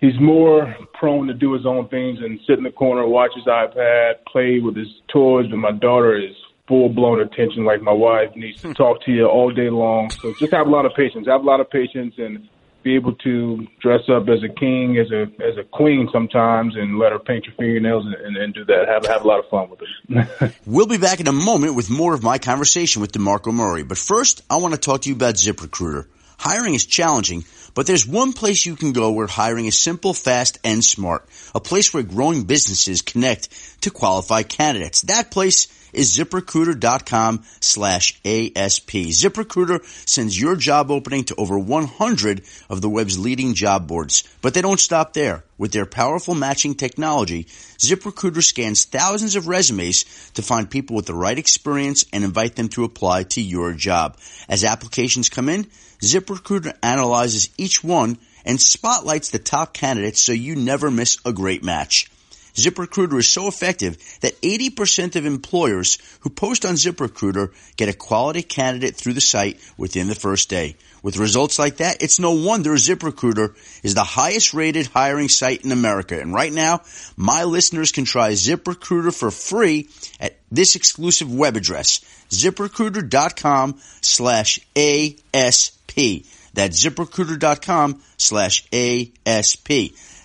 he's 0.00 0.18
more 0.20 0.76
prone 0.94 1.26
to 1.28 1.34
do 1.34 1.52
his 1.52 1.66
own 1.66 1.88
things 1.88 2.20
and 2.20 2.40
sit 2.46 2.58
in 2.58 2.64
the 2.64 2.70
corner, 2.70 3.06
watch 3.06 3.32
his 3.34 3.44
iPad, 3.44 4.24
play 4.26 4.60
with 4.60 4.76
his 4.76 4.88
toys. 5.08 5.46
But 5.48 5.56
my 5.56 5.72
daughter 5.72 6.16
is 6.16 6.34
full 6.66 6.88
blown 6.88 7.20
attention, 7.20 7.64
like 7.64 7.80
my 7.80 7.92
wife 7.92 8.34
needs 8.36 8.60
to 8.62 8.74
talk 8.74 9.02
to 9.04 9.12
you 9.12 9.26
all 9.26 9.50
day 9.50 9.70
long. 9.70 10.10
So 10.10 10.34
just 10.38 10.52
have 10.52 10.66
a 10.66 10.70
lot 10.70 10.86
of 10.86 10.94
patience. 10.94 11.26
Have 11.26 11.42
a 11.42 11.46
lot 11.46 11.60
of 11.60 11.70
patience 11.70 12.14
and 12.18 12.48
be 12.88 12.94
able 12.94 13.14
to 13.16 13.66
dress 13.80 14.00
up 14.08 14.28
as 14.28 14.42
a 14.42 14.48
king, 14.48 14.96
as 14.96 15.10
a 15.10 15.22
as 15.44 15.58
a 15.58 15.64
queen 15.64 16.08
sometimes, 16.10 16.74
and 16.74 16.98
let 16.98 17.12
her 17.12 17.18
paint 17.18 17.44
your 17.44 17.54
fingernails 17.56 18.06
and, 18.06 18.14
and, 18.14 18.36
and 18.38 18.54
do 18.54 18.64
that. 18.64 18.88
Have 18.88 19.04
have 19.04 19.24
a 19.24 19.28
lot 19.28 19.40
of 19.40 19.50
fun 19.50 19.68
with 19.68 19.80
it. 19.82 20.54
we'll 20.66 20.86
be 20.86 20.96
back 20.96 21.20
in 21.20 21.28
a 21.28 21.32
moment 21.32 21.74
with 21.74 21.90
more 21.90 22.14
of 22.14 22.22
my 22.22 22.38
conversation 22.38 23.02
with 23.02 23.12
Demarco 23.12 23.52
Murray. 23.52 23.82
But 23.82 23.98
first, 23.98 24.42
I 24.48 24.56
want 24.56 24.72
to 24.72 24.80
talk 24.80 25.02
to 25.02 25.10
you 25.10 25.14
about 25.14 25.34
ZipRecruiter. 25.34 26.06
Hiring 26.38 26.72
is 26.72 26.86
challenging, 26.86 27.44
but 27.78 27.86
there's 27.86 28.08
one 28.08 28.32
place 28.32 28.66
you 28.66 28.74
can 28.74 28.92
go 28.92 29.12
where 29.12 29.28
hiring 29.28 29.66
is 29.66 29.78
simple, 29.78 30.12
fast, 30.12 30.58
and 30.64 30.84
smart. 30.84 31.24
A 31.54 31.60
place 31.60 31.94
where 31.94 32.02
growing 32.02 32.42
businesses 32.42 33.02
connect 33.02 33.50
to 33.82 33.92
qualified 33.92 34.48
candidates. 34.48 35.02
That 35.02 35.30
place 35.30 35.68
is 35.92 36.18
ziprecruiter.com 36.18 37.44
slash 37.60 38.20
ASP. 38.24 38.90
ZipRecruiter 38.90 39.84
sends 40.08 40.40
your 40.40 40.56
job 40.56 40.90
opening 40.90 41.22
to 41.26 41.36
over 41.36 41.56
100 41.56 42.42
of 42.68 42.80
the 42.80 42.88
web's 42.88 43.16
leading 43.16 43.54
job 43.54 43.86
boards. 43.86 44.24
But 44.42 44.54
they 44.54 44.62
don't 44.62 44.80
stop 44.80 45.12
there. 45.12 45.44
With 45.56 45.70
their 45.70 45.86
powerful 45.86 46.34
matching 46.34 46.74
technology, 46.74 47.44
ZipRecruiter 47.44 48.42
scans 48.42 48.86
thousands 48.86 49.36
of 49.36 49.46
resumes 49.46 50.04
to 50.34 50.42
find 50.42 50.68
people 50.68 50.96
with 50.96 51.06
the 51.06 51.14
right 51.14 51.38
experience 51.38 52.04
and 52.12 52.24
invite 52.24 52.56
them 52.56 52.70
to 52.70 52.82
apply 52.82 53.22
to 53.22 53.40
your 53.40 53.72
job. 53.72 54.16
As 54.48 54.64
applications 54.64 55.28
come 55.28 55.48
in, 55.48 55.68
ZipRecruiter 56.00 56.76
analyzes 56.82 57.50
each 57.58 57.82
one 57.82 58.18
and 58.44 58.60
spotlights 58.60 59.30
the 59.30 59.38
top 59.38 59.74
candidates 59.74 60.20
so 60.20 60.32
you 60.32 60.56
never 60.56 60.90
miss 60.90 61.18
a 61.24 61.32
great 61.32 61.62
match. 61.62 62.10
ZipRecruiter 62.54 63.18
is 63.18 63.28
so 63.28 63.46
effective 63.46 63.98
that 64.20 64.40
80% 64.40 65.16
of 65.16 65.26
employers 65.26 65.98
who 66.20 66.30
post 66.30 66.64
on 66.64 66.74
ZipRecruiter 66.74 67.52
get 67.76 67.88
a 67.88 67.92
quality 67.92 68.42
candidate 68.42 68.96
through 68.96 69.12
the 69.12 69.20
site 69.20 69.60
within 69.76 70.08
the 70.08 70.14
first 70.14 70.48
day. 70.48 70.76
With 71.02 71.16
results 71.16 71.58
like 71.58 71.78
that, 71.78 72.02
it's 72.02 72.18
no 72.18 72.32
wonder 72.32 72.72
ZipRecruiter 72.72 73.54
is 73.82 73.94
the 73.94 74.04
highest 74.04 74.54
rated 74.54 74.86
hiring 74.86 75.28
site 75.28 75.64
in 75.64 75.72
America. 75.72 76.20
And 76.20 76.32
right 76.32 76.52
now, 76.52 76.82
my 77.16 77.44
listeners 77.44 77.92
can 77.92 78.04
try 78.04 78.32
ZipRecruiter 78.32 79.16
for 79.16 79.30
free 79.30 79.88
at 80.20 80.38
this 80.50 80.76
exclusive 80.76 81.32
web 81.32 81.56
address, 81.56 82.00
ziprecruiter.com 82.30 83.78
slash 84.00 84.60
ASP. 84.76 86.26
That's 86.54 86.84
ziprecruiter.com 86.84 88.02
slash 88.16 88.66
ASP 88.72 89.70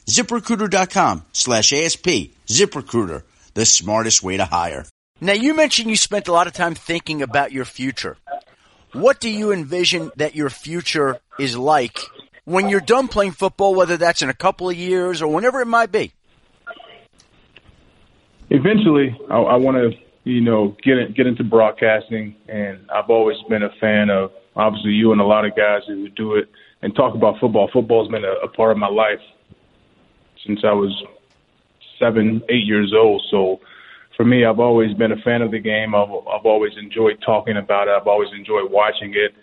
ziprecruiter.com 0.06 1.25
slash 1.32 1.74
ASP. 1.74 2.08
ZipRecruiter, 2.48 3.24
the 3.53 3.65
smartest 3.65 4.24
way 4.24 4.38
to 4.38 4.46
hire. 4.46 4.86
Now, 5.22 5.34
you 5.34 5.53
mentioned 5.53 5.89
you 5.89 5.96
spent 5.96 6.27
a 6.27 6.34
lot 6.34 6.48
of 6.48 6.53
time 6.53 6.75
thinking 6.75 7.22
about 7.22 7.51
your 7.51 7.65
future. 7.65 8.18
What 8.94 9.20
do 9.20 9.30
you 9.30 9.52
envision 9.52 10.12
that 10.18 10.36
your 10.36 10.50
future 10.50 11.20
is 11.40 11.58
like 11.58 12.00
when 12.46 12.70
you're 12.70 12.80
done 12.80 13.08
playing 13.08 13.32
football, 13.32 13.74
whether 13.74 13.98
that's 13.98 14.22
in 14.22 14.30
a 14.30 14.34
couple 14.34 14.70
of 14.70 14.76
years 14.76 15.22
or 15.22 15.28
whenever 15.34 15.62
it 15.62 15.68
might 15.68 15.92
be? 15.92 16.14
Eventually, 18.50 19.18
I, 19.32 19.38
I 19.38 19.56
want 19.56 19.78
to, 19.78 19.92
you 20.30 20.42
know, 20.42 20.76
get 20.84 21.00
in, 21.00 21.14
get 21.14 21.26
into 21.26 21.44
broadcasting, 21.44 22.36
and 22.48 22.86
I've 22.94 23.10
always 23.10 23.38
been 23.50 23.64
a 23.64 23.72
fan 23.82 24.12
of 24.12 24.32
obviously 24.56 24.92
you 24.92 25.12
and 25.12 25.20
a 25.20 25.26
lot 25.26 25.44
of 25.44 25.56
guys 25.56 25.82
who 25.88 26.08
do 26.10 26.36
it 26.36 26.50
and 26.84 26.96
talk 26.96 27.16
about 27.16 27.40
football. 27.40 27.70
Football's 27.74 28.10
been 28.10 28.24
a, 28.24 28.34
a 28.44 28.48
part 28.48 28.72
of 28.72 28.78
my 28.78 28.90
life 28.90 29.22
since 30.46 30.60
I 30.64 30.74
was 30.74 31.04
seven, 31.98 32.44
eight 32.50 32.66
years 32.66 32.94
old. 32.96 33.24
So 33.32 33.60
for 34.15 34.25
me, 34.25 34.46
I've 34.46 34.60
always 34.60 34.93
been 34.96 35.12
a 35.12 35.17
fan 35.17 35.41
of 35.41 35.51
the 35.51 35.60
game. 35.60 35.96
I've, 35.96 36.10
I've 36.10 36.46
always 36.46 36.74
enjoyed 36.77 37.22
talking 37.25 37.58
about 37.58 37.88
it. 37.88 37.91
I've 37.91 38.08
always 38.08 38.29
enjoyed 38.38 38.72
watching 38.72 39.13
it. 39.15 39.34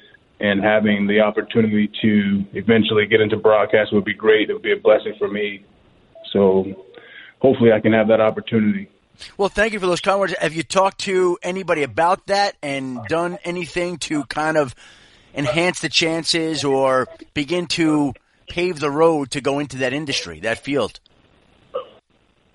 And 0.43 0.63
having 0.63 1.07
the 1.07 1.21
opportunity 1.21 1.91
to 2.01 2.45
eventually 2.55 3.07
get 3.07 3.21
into 3.21 3.37
broadcast 3.37 3.93
would 3.93 4.07
be 4.07 4.15
great. 4.15 4.49
It 4.49 4.55
would 4.55 4.63
be 4.63 4.73
a 4.73 4.77
blessing 4.77 5.15
for 5.19 5.29
me. 5.29 5.67
So 6.33 6.87
hopefully 7.41 7.73
I 7.73 7.81
can 7.81 7.93
have 7.93 8.09
that 8.09 8.23
opportunity. 8.23 8.89
Well, 9.37 9.51
thank 9.51 9.75
you 9.75 9.81
for 9.81 9.87
those 9.87 10.03
words. 10.07 10.35
Have 10.41 10.55
you 10.55 10.63
talked 10.63 11.01
to 11.01 11.37
anybody 11.43 11.83
about 11.83 12.27
that 12.29 12.57
and 12.63 13.01
done 13.07 13.39
anything 13.45 13.99
to 13.99 14.25
kind 14.25 14.57
of 14.57 14.75
enhance 15.35 15.81
the 15.81 15.91
chances 15.91 16.65
or 16.65 17.07
begin 17.35 17.67
to 17.67 18.15
pave 18.49 18.81
the 18.81 18.91
road 18.91 19.33
to 19.33 19.43
go 19.43 19.59
into 19.59 19.79
that 19.79 19.93
industry, 19.93 20.41
that 20.41 20.59
field? 20.59 21.01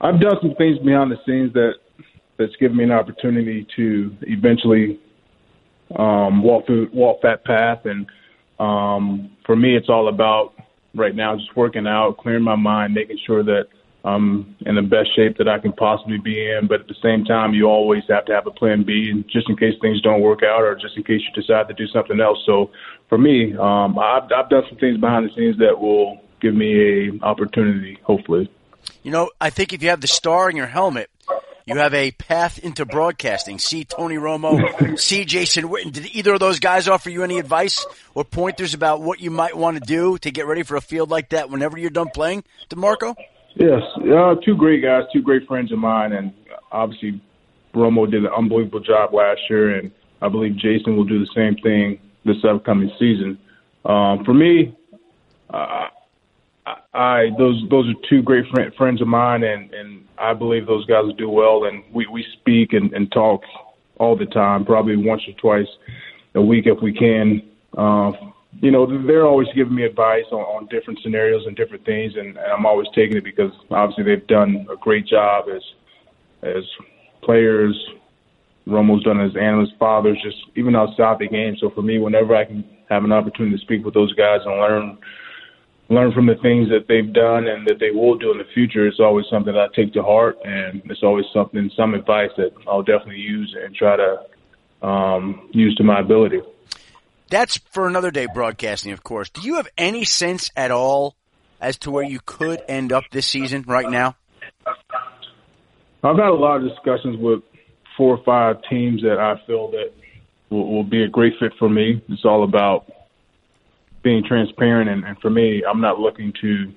I've 0.01 0.19
done 0.19 0.37
some 0.41 0.55
things 0.55 0.79
behind 0.79 1.11
the 1.11 1.17
scenes 1.25 1.53
that 1.53 1.75
that's 2.37 2.55
given 2.57 2.77
me 2.77 2.83
an 2.83 2.91
opportunity 2.91 3.65
to 3.75 4.15
eventually 4.21 4.99
um, 5.95 6.43
walk 6.43 6.65
through 6.65 6.89
walk 6.93 7.21
that 7.21 7.45
path. 7.45 7.85
And 7.85 8.07
um, 8.59 9.31
for 9.45 9.55
me, 9.55 9.75
it's 9.75 9.89
all 9.89 10.07
about 10.07 10.53
right 10.93 11.15
now 11.15 11.35
just 11.35 11.55
working 11.55 11.87
out, 11.87 12.17
clearing 12.17 12.43
my 12.43 12.55
mind, 12.55 12.93
making 12.93 13.19
sure 13.25 13.43
that 13.43 13.67
I'm 14.03 14.55
in 14.65 14.75
the 14.75 14.83
best 14.83 15.15
shape 15.15 15.37
that 15.39 15.47
I 15.47 15.57
can 15.57 15.73
possibly 15.73 16.19
be 16.19 16.49
in. 16.51 16.67
But 16.67 16.81
at 16.81 16.87
the 16.87 16.95
same 17.01 17.25
time, 17.25 17.53
you 17.53 17.65
always 17.65 18.03
have 18.07 18.25
to 18.25 18.33
have 18.33 18.45
a 18.45 18.51
plan 18.51 18.83
B, 18.83 19.25
just 19.31 19.49
in 19.49 19.57
case 19.57 19.73
things 19.81 19.99
don't 20.01 20.21
work 20.21 20.43
out, 20.43 20.61
or 20.61 20.75
just 20.75 20.95
in 20.95 21.03
case 21.03 21.21
you 21.21 21.41
decide 21.41 21.67
to 21.69 21.73
do 21.73 21.87
something 21.87 22.19
else. 22.19 22.37
So 22.45 22.71
for 23.09 23.17
me, 23.17 23.55
um, 23.57 23.97
I've, 23.97 24.23
I've 24.31 24.49
done 24.49 24.63
some 24.69 24.77
things 24.77 24.97
behind 24.99 25.27
the 25.27 25.33
scenes 25.33 25.57
that 25.57 25.79
will 25.79 26.21
give 26.39 26.53
me 26.53 27.09
a 27.09 27.25
opportunity, 27.25 27.97
hopefully. 28.03 28.51
You 29.01 29.11
know, 29.11 29.31
I 29.41 29.49
think 29.49 29.73
if 29.73 29.81
you 29.81 29.89
have 29.89 30.01
the 30.01 30.07
star 30.07 30.49
in 30.49 30.55
your 30.55 30.67
helmet, 30.67 31.09
you 31.65 31.77
have 31.77 31.93
a 31.93 32.11
path 32.11 32.59
into 32.59 32.85
broadcasting. 32.85 33.57
See 33.59 33.85
Tony 33.85 34.15
Romo, 34.15 34.99
see 34.99 35.25
Jason 35.25 35.65
Witten. 35.65 35.91
Did 35.91 36.05
either 36.15 36.33
of 36.33 36.39
those 36.39 36.59
guys 36.59 36.87
offer 36.87 37.09
you 37.09 37.23
any 37.23 37.39
advice 37.39 37.85
or 38.13 38.23
pointers 38.23 38.73
about 38.73 39.01
what 39.01 39.19
you 39.19 39.31
might 39.31 39.57
want 39.57 39.77
to 39.77 39.83
do 39.83 40.17
to 40.19 40.31
get 40.31 40.45
ready 40.45 40.63
for 40.63 40.75
a 40.75 40.81
field 40.81 41.09
like 41.09 41.29
that 41.29 41.49
whenever 41.49 41.77
you're 41.77 41.89
done 41.89 42.09
playing, 42.13 42.43
DeMarco? 42.69 43.15
Yes, 43.55 43.81
uh, 43.97 44.35
two 44.43 44.55
great 44.55 44.83
guys, 44.83 45.03
two 45.13 45.21
great 45.21 45.47
friends 45.47 45.71
of 45.71 45.79
mine, 45.79 46.11
and 46.11 46.33
obviously 46.71 47.21
Romo 47.73 48.09
did 48.09 48.25
an 48.25 48.31
unbelievable 48.35 48.81
job 48.81 49.13
last 49.13 49.41
year, 49.49 49.79
and 49.79 49.91
I 50.21 50.29
believe 50.29 50.55
Jason 50.57 50.95
will 50.95 51.05
do 51.05 51.19
the 51.19 51.29
same 51.35 51.55
thing 51.63 51.99
this 52.25 52.37
upcoming 52.43 52.91
season. 52.99 53.39
Um, 53.85 54.23
for 54.25 54.33
me, 54.33 54.75
uh, 55.49 55.87
I 56.93 57.29
those 57.37 57.63
those 57.69 57.87
are 57.89 58.09
two 58.09 58.21
great 58.23 58.45
friend, 58.51 58.73
friends 58.75 59.01
of 59.01 59.07
mine, 59.07 59.43
and 59.43 59.73
and 59.73 60.04
I 60.17 60.33
believe 60.33 60.65
those 60.65 60.85
guys 60.85 61.03
will 61.03 61.13
do 61.13 61.29
well. 61.29 61.65
And 61.65 61.83
we 61.93 62.07
we 62.07 62.25
speak 62.33 62.73
and, 62.73 62.93
and 62.93 63.11
talk 63.11 63.41
all 63.97 64.15
the 64.15 64.25
time, 64.25 64.65
probably 64.65 64.95
once 64.95 65.21
or 65.27 65.33
twice 65.33 65.67
a 66.35 66.41
week 66.41 66.65
if 66.67 66.81
we 66.81 66.93
can. 66.93 67.41
Uh, 67.77 68.11
you 68.61 68.71
know, 68.71 68.85
they're 69.05 69.25
always 69.25 69.47
giving 69.55 69.75
me 69.75 69.83
advice 69.83 70.25
on, 70.31 70.39
on 70.39 70.67
different 70.67 70.99
scenarios 71.03 71.45
and 71.45 71.57
different 71.57 71.85
things, 71.85 72.13
and, 72.15 72.37
and 72.37 72.51
I'm 72.51 72.65
always 72.65 72.87
taking 72.95 73.17
it 73.17 73.23
because 73.23 73.51
obviously 73.69 74.03
they've 74.05 74.27
done 74.27 74.65
a 74.71 74.75
great 74.77 75.05
job 75.07 75.45
as 75.53 75.61
as 76.43 76.63
players. 77.21 77.75
Romo's 78.67 79.03
done 79.03 79.21
as 79.21 79.35
analyst, 79.35 79.73
fathers, 79.77 80.17
just 80.23 80.37
even 80.55 80.75
outside 80.75 81.19
the 81.19 81.27
game. 81.27 81.55
So 81.59 81.69
for 81.69 81.83
me, 81.83 81.99
whenever 81.99 82.35
I 82.35 82.45
can 82.45 82.63
have 82.89 83.03
an 83.03 83.11
opportunity 83.11 83.55
to 83.55 83.61
speak 83.61 83.85
with 83.85 83.93
those 83.93 84.13
guys 84.13 84.39
and 84.45 84.59
learn 84.59 84.97
learn 85.89 86.11
from 86.13 86.25
the 86.25 86.35
things 86.35 86.69
that 86.69 86.87
they've 86.87 87.13
done 87.13 87.47
and 87.47 87.67
that 87.67 87.79
they 87.79 87.91
will 87.91 88.17
do 88.17 88.31
in 88.31 88.37
the 88.37 88.45
future, 88.53 88.87
it's 88.87 88.99
always 88.99 89.25
something 89.29 89.53
that 89.53 89.59
I 89.59 89.67
take 89.75 89.93
to 89.93 90.01
heart, 90.01 90.37
and 90.43 90.81
it's 90.85 91.03
always 91.03 91.25
something, 91.33 91.69
some 91.75 91.93
advice 91.93 92.31
that 92.37 92.51
I'll 92.67 92.83
definitely 92.83 93.17
use 93.17 93.55
and 93.61 93.75
try 93.75 93.97
to 93.97 94.87
um, 94.87 95.49
use 95.51 95.75
to 95.75 95.83
my 95.83 95.99
ability. 95.99 96.41
That's 97.29 97.57
for 97.71 97.87
another 97.87 98.11
day 98.11 98.27
broadcasting, 98.31 98.91
of 98.91 99.03
course. 99.03 99.29
Do 99.29 99.41
you 99.41 99.55
have 99.55 99.67
any 99.77 100.05
sense 100.05 100.51
at 100.55 100.71
all 100.71 101.15
as 101.59 101.77
to 101.79 101.91
where 101.91 102.03
you 102.03 102.19
could 102.25 102.61
end 102.67 102.91
up 102.91 103.03
this 103.11 103.25
season 103.25 103.63
right 103.67 103.89
now? 103.89 104.15
I've 106.03 106.17
had 106.17 106.27
a 106.27 106.33
lot 106.33 106.61
of 106.61 106.69
discussions 106.69 107.17
with 107.19 107.41
four 107.97 108.17
or 108.17 108.23
five 108.23 108.57
teams 108.69 109.01
that 109.01 109.17
I 109.19 109.43
feel 109.47 109.71
that 109.71 109.91
will, 110.49 110.71
will 110.71 110.83
be 110.83 111.03
a 111.03 111.07
great 111.07 111.33
fit 111.39 111.53
for 111.57 111.69
me. 111.69 112.03
It's 112.09 112.25
all 112.25 112.43
about 112.43 112.91
being 114.05 114.23
transparent, 114.23 114.87
and, 114.87 115.03
and 115.03 115.17
for 115.19 115.31
me, 115.31 115.63
I'm 115.67 115.81
not 115.81 115.99
looking 115.99 116.31
to 116.39 116.71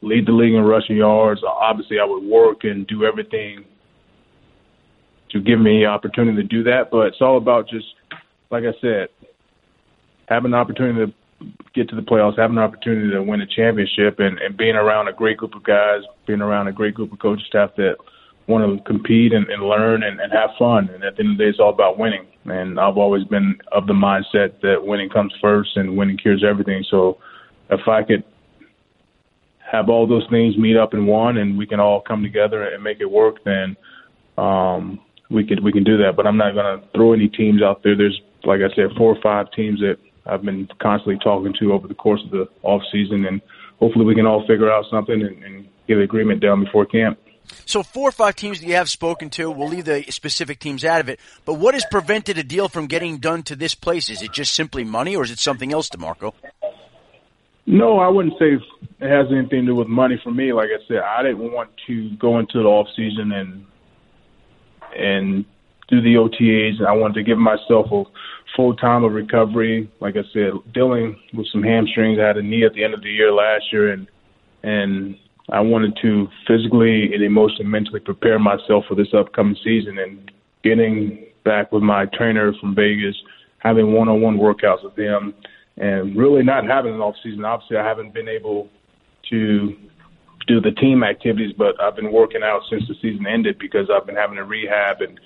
lead 0.00 0.26
the 0.26 0.32
league 0.32 0.54
in 0.54 0.62
rushing 0.62 0.96
yards. 0.96 1.42
Obviously, 1.44 1.98
I 2.00 2.04
would 2.06 2.24
work 2.24 2.64
and 2.64 2.86
do 2.86 3.04
everything 3.04 3.66
to 5.32 5.40
give 5.40 5.60
me 5.60 5.80
the 5.80 5.86
opportunity 5.86 6.40
to 6.40 6.48
do 6.48 6.62
that. 6.62 6.90
But 6.90 7.08
it's 7.08 7.20
all 7.20 7.36
about 7.36 7.68
just, 7.68 7.84
like 8.50 8.64
I 8.64 8.72
said, 8.80 9.08
having 10.30 10.52
the 10.52 10.56
opportunity 10.56 11.12
to 11.12 11.46
get 11.74 11.90
to 11.90 11.96
the 11.96 12.00
playoffs, 12.00 12.38
having 12.38 12.56
an 12.56 12.62
opportunity 12.62 13.10
to 13.10 13.22
win 13.22 13.42
a 13.42 13.46
championship, 13.46 14.18
and, 14.18 14.38
and 14.38 14.56
being 14.56 14.76
around 14.76 15.08
a 15.08 15.12
great 15.12 15.36
group 15.36 15.54
of 15.54 15.62
guys, 15.62 16.00
being 16.26 16.40
around 16.40 16.68
a 16.68 16.72
great 16.72 16.94
group 16.94 17.12
of 17.12 17.18
coaching 17.18 17.44
staff 17.46 17.70
that 17.76 17.96
want 18.48 18.78
to 18.78 18.84
compete 18.84 19.32
and, 19.32 19.48
and 19.48 19.62
learn 19.62 20.02
and, 20.02 20.20
and 20.20 20.32
have 20.32 20.50
fun. 20.58 20.88
And 20.92 21.02
at 21.02 21.16
the 21.16 21.22
end 21.22 21.32
of 21.32 21.38
the 21.38 21.44
day, 21.44 21.50
it's 21.50 21.60
all 21.60 21.70
about 21.70 21.98
winning. 21.98 22.26
And 22.44 22.78
I've 22.78 22.96
always 22.96 23.24
been 23.24 23.58
of 23.72 23.86
the 23.86 23.92
mindset 23.92 24.60
that 24.62 24.76
winning 24.84 25.08
comes 25.08 25.32
first 25.40 25.76
and 25.76 25.96
winning 25.96 26.16
cures 26.16 26.44
everything. 26.48 26.84
So 26.90 27.18
if 27.70 27.88
I 27.88 28.02
could 28.02 28.22
have 29.70 29.88
all 29.88 30.06
those 30.06 30.26
things 30.30 30.56
meet 30.56 30.76
up 30.76 30.94
in 30.94 31.06
one 31.06 31.38
and 31.38 31.58
we 31.58 31.66
can 31.66 31.80
all 31.80 32.00
come 32.00 32.22
together 32.22 32.62
and 32.62 32.82
make 32.82 33.00
it 33.00 33.10
work, 33.10 33.42
then 33.44 33.76
um, 34.38 35.00
we 35.28 35.44
could 35.44 35.62
we 35.64 35.72
can 35.72 35.82
do 35.82 35.96
that. 35.98 36.14
But 36.16 36.26
I'm 36.26 36.36
not 36.36 36.54
going 36.54 36.80
to 36.80 36.86
throw 36.94 37.12
any 37.12 37.28
teams 37.28 37.62
out 37.62 37.82
there. 37.82 37.96
There's 37.96 38.20
like 38.44 38.60
I 38.60 38.74
said, 38.74 38.96
four 38.96 39.14
or 39.14 39.20
five 39.20 39.50
teams 39.52 39.80
that 39.80 39.96
I've 40.24 40.42
been 40.42 40.68
constantly 40.80 41.18
talking 41.22 41.52
to 41.58 41.72
over 41.72 41.88
the 41.88 41.94
course 41.94 42.22
of 42.24 42.30
the 42.30 42.48
off 42.62 42.82
season, 42.92 43.26
and 43.26 43.40
hopefully 43.78 44.04
we 44.04 44.14
can 44.14 44.26
all 44.26 44.46
figure 44.46 44.70
out 44.70 44.84
something 44.90 45.20
and, 45.20 45.42
and 45.42 45.68
get 45.86 45.96
an 45.96 46.02
agreement 46.02 46.40
down 46.40 46.64
before 46.64 46.86
camp. 46.86 47.18
So 47.64 47.82
four 47.82 48.08
or 48.08 48.12
five 48.12 48.36
teams 48.36 48.60
that 48.60 48.66
you 48.66 48.74
have 48.74 48.88
spoken 48.88 49.30
to, 49.30 49.50
we'll 49.50 49.68
leave 49.68 49.84
the 49.84 50.02
specific 50.10 50.58
teams 50.58 50.84
out 50.84 51.00
of 51.00 51.08
it. 51.08 51.20
But 51.44 51.54
what 51.54 51.74
has 51.74 51.84
prevented 51.90 52.38
a 52.38 52.42
deal 52.42 52.68
from 52.68 52.86
getting 52.86 53.18
done 53.18 53.42
to 53.44 53.56
this 53.56 53.74
place? 53.74 54.08
Is 54.08 54.22
it 54.22 54.32
just 54.32 54.54
simply 54.54 54.84
money, 54.84 55.16
or 55.16 55.24
is 55.24 55.30
it 55.30 55.38
something 55.38 55.72
else, 55.72 55.88
DeMarco? 55.90 56.32
No, 57.66 57.98
I 57.98 58.08
wouldn't 58.08 58.38
say 58.38 58.54
it 59.00 59.10
has 59.10 59.26
anything 59.32 59.62
to 59.62 59.66
do 59.66 59.74
with 59.74 59.88
money 59.88 60.20
for 60.22 60.30
me. 60.30 60.52
Like 60.52 60.68
I 60.68 60.86
said, 60.86 60.98
I 60.98 61.22
didn't 61.22 61.52
want 61.52 61.70
to 61.88 62.10
go 62.16 62.38
into 62.38 62.62
the 62.62 62.68
off 62.68 62.86
season 62.96 63.32
and 63.32 63.66
and 64.96 65.44
do 65.88 66.00
the 66.00 66.14
OTAs. 66.14 66.84
I 66.84 66.92
wanted 66.92 67.14
to 67.14 67.22
give 67.22 67.38
myself 67.38 67.86
a 67.92 68.04
full 68.56 68.74
time 68.76 69.04
of 69.04 69.12
recovery. 69.12 69.90
Like 70.00 70.16
I 70.16 70.22
said, 70.32 70.52
dealing 70.72 71.18
with 71.34 71.46
some 71.52 71.62
hamstrings. 71.62 72.18
I 72.20 72.26
had 72.26 72.36
a 72.36 72.42
knee 72.42 72.64
at 72.64 72.72
the 72.72 72.84
end 72.84 72.94
of 72.94 73.02
the 73.02 73.10
year 73.10 73.32
last 73.32 73.64
year, 73.72 73.92
and 73.92 74.06
and 74.62 75.16
I 75.50 75.60
wanted 75.60 75.96
to 76.02 76.28
physically 76.46 77.12
and 77.14 77.22
emotionally, 77.22 77.70
mentally 77.70 78.00
prepare 78.00 78.38
myself 78.38 78.84
for 78.88 78.94
this 78.94 79.14
upcoming 79.14 79.56
season. 79.62 79.98
And 79.98 80.30
getting 80.64 81.26
back 81.44 81.70
with 81.70 81.82
my 81.82 82.06
trainer 82.06 82.52
from 82.60 82.74
Vegas, 82.74 83.16
having 83.58 83.92
one 83.92 84.08
on 84.08 84.20
one 84.20 84.38
workouts 84.38 84.82
with 84.82 84.98
him, 84.98 85.34
and 85.76 86.16
really 86.16 86.42
not 86.42 86.66
having 86.66 86.94
an 86.94 87.00
off 87.00 87.14
season. 87.22 87.44
Obviously, 87.44 87.76
I 87.76 87.84
haven't 87.84 88.12
been 88.12 88.28
able 88.28 88.68
to 89.30 89.76
do 90.46 90.60
the 90.60 90.72
team 90.72 91.02
activities, 91.02 91.54
but 91.56 91.80
I've 91.80 91.96
been 91.96 92.12
working 92.12 92.42
out 92.42 92.62
since 92.70 92.84
the 92.88 92.94
season 93.02 93.26
ended 93.26 93.58
because 93.58 93.88
I've 93.90 94.06
been 94.06 94.16
having 94.16 94.38
a 94.38 94.44
rehab 94.44 95.00
in 95.02 95.18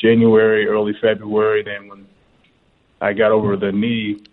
January, 0.00 0.66
early 0.66 0.92
February. 1.00 1.62
Then 1.62 1.88
when 1.88 2.06
I 3.00 3.12
got 3.12 3.30
over 3.30 3.56
the 3.56 3.72
knee, 3.72 4.24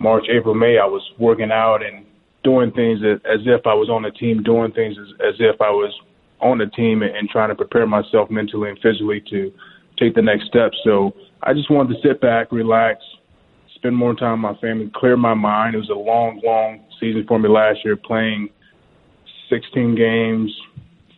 March, 0.00 0.24
April, 0.30 0.54
May, 0.54 0.78
I 0.78 0.86
was 0.86 1.02
working 1.18 1.50
out 1.50 1.84
and 1.84 2.06
doing 2.44 2.70
things 2.72 3.00
as 3.04 3.40
if 3.46 3.66
I 3.66 3.74
was 3.74 3.88
on 3.88 4.02
the 4.02 4.10
team, 4.10 4.42
doing 4.42 4.72
things 4.72 4.96
as, 4.98 5.08
as 5.20 5.34
if 5.38 5.60
I 5.60 5.70
was 5.70 5.92
on 6.40 6.58
the 6.58 6.66
team 6.66 7.02
and, 7.02 7.14
and 7.14 7.28
trying 7.28 7.48
to 7.48 7.54
prepare 7.54 7.86
myself 7.86 8.30
mentally 8.30 8.70
and 8.70 8.78
physically 8.80 9.22
to 9.30 9.52
take 9.98 10.14
the 10.14 10.22
next 10.22 10.46
step. 10.46 10.72
So 10.84 11.12
I 11.42 11.52
just 11.52 11.70
wanted 11.70 11.94
to 11.94 12.08
sit 12.08 12.20
back, 12.20 12.52
relax, 12.52 13.02
spend 13.74 13.96
more 13.96 14.14
time 14.14 14.42
with 14.42 14.52
my 14.52 14.60
family, 14.60 14.90
clear 14.94 15.16
my 15.16 15.34
mind. 15.34 15.74
It 15.74 15.78
was 15.78 15.90
a 15.90 15.94
long, 15.94 16.40
long 16.44 16.80
season 17.00 17.24
for 17.26 17.38
me 17.38 17.48
last 17.48 17.84
year, 17.84 17.96
playing 17.96 18.48
16 19.50 19.94
games, 19.94 20.52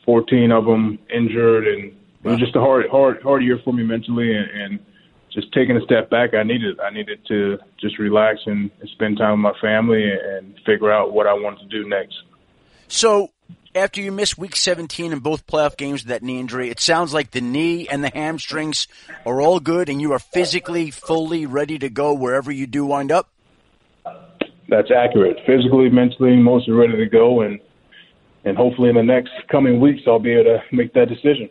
14 0.05 0.53
of 0.53 0.65
them 0.65 0.99
injured, 1.15 1.67
and 1.67 1.93
it 2.25 2.29
was 2.29 2.39
just 2.39 2.57
a 2.57 2.61
hard, 2.61 2.87
hard, 2.91 3.23
hard 3.23 3.43
year 3.43 3.59
for 3.65 3.73
me 3.73 3.83
mentally, 3.83 4.37
and, 4.37 4.51
and 4.51 4.79
just 5.33 5.53
taking 5.53 5.77
a 5.77 5.81
step 5.83 6.11
back. 6.11 6.35
I 6.35 6.43
needed, 6.43 6.81
I 6.81 6.91
needed 6.91 7.21
to 7.29 7.59
just 7.81 7.99
relax 7.99 8.41
and, 8.47 8.71
spend 8.93 9.19
time 9.19 9.43
with 9.43 9.55
my 9.55 9.61
family 9.61 10.11
and 10.11 10.55
figure 10.67 10.93
out 10.93 11.13
what 11.13 11.27
I 11.27 11.33
wanted 11.33 11.61
to 11.61 11.83
do 11.83 11.89
next. 11.89 12.23
So, 12.89 13.31
after 13.75 14.01
you 14.01 14.11
miss 14.11 14.37
week 14.37 14.57
17 14.57 15.13
in 15.13 15.21
both 15.21 15.47
playoff 15.47 15.77
games 15.77 16.03
with 16.03 16.09
that 16.09 16.23
knee 16.23 16.41
injury, 16.41 16.71
it 16.71 16.81
sounds 16.81 17.15
like 17.15 17.31
the 17.31 17.41
knee 17.41 17.87
and 17.89 18.03
the 18.03 18.11
hamstrings 18.13 18.89
are 19.25 19.41
all 19.41 19.61
good 19.61 19.89
and 19.89 20.01
you 20.01 20.13
are 20.13 20.19
physically 20.19 20.91
fully 20.91 21.47
ready 21.47 21.79
to 21.79 21.89
go 21.89 22.13
wherever 22.13 22.51
you 22.51 22.67
do 22.67 22.85
wind 22.85 23.13
up? 23.13 23.31
That's 24.69 24.91
accurate. 24.91 25.39
Physically, 25.47 25.89
mentally, 25.89 26.37
mostly 26.37 26.75
ready 26.75 26.97
to 26.97 27.07
go. 27.07 27.43
And 27.43 27.61
and 28.45 28.57
hopefully 28.57 28.89
in 28.89 28.95
the 28.95 29.03
next 29.03 29.33
coming 29.51 29.81
weeks 29.81 30.03
I'll 30.07 30.19
be 30.19 30.33
able 30.33 30.45
to 30.45 30.61
make 30.73 30.95
that 30.95 31.09
decision. 31.09 31.51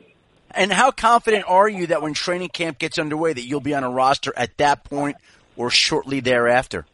And 0.51 0.71
how 0.71 0.91
confident 0.91 1.45
are 1.47 1.69
you 1.69 1.87
that 1.87 2.01
when 2.01 2.13
training 2.13 2.49
camp 2.49 2.79
gets 2.79 2.97
underway 2.97 3.33
that 3.33 3.45
you'll 3.45 3.59
be 3.59 3.73
on 3.73 3.83
a 3.83 3.89
roster 3.89 4.33
at 4.35 4.57
that 4.57 4.83
point 4.83 5.17
or 5.55 5.69
shortly 5.69 6.19
thereafter? 6.19 6.85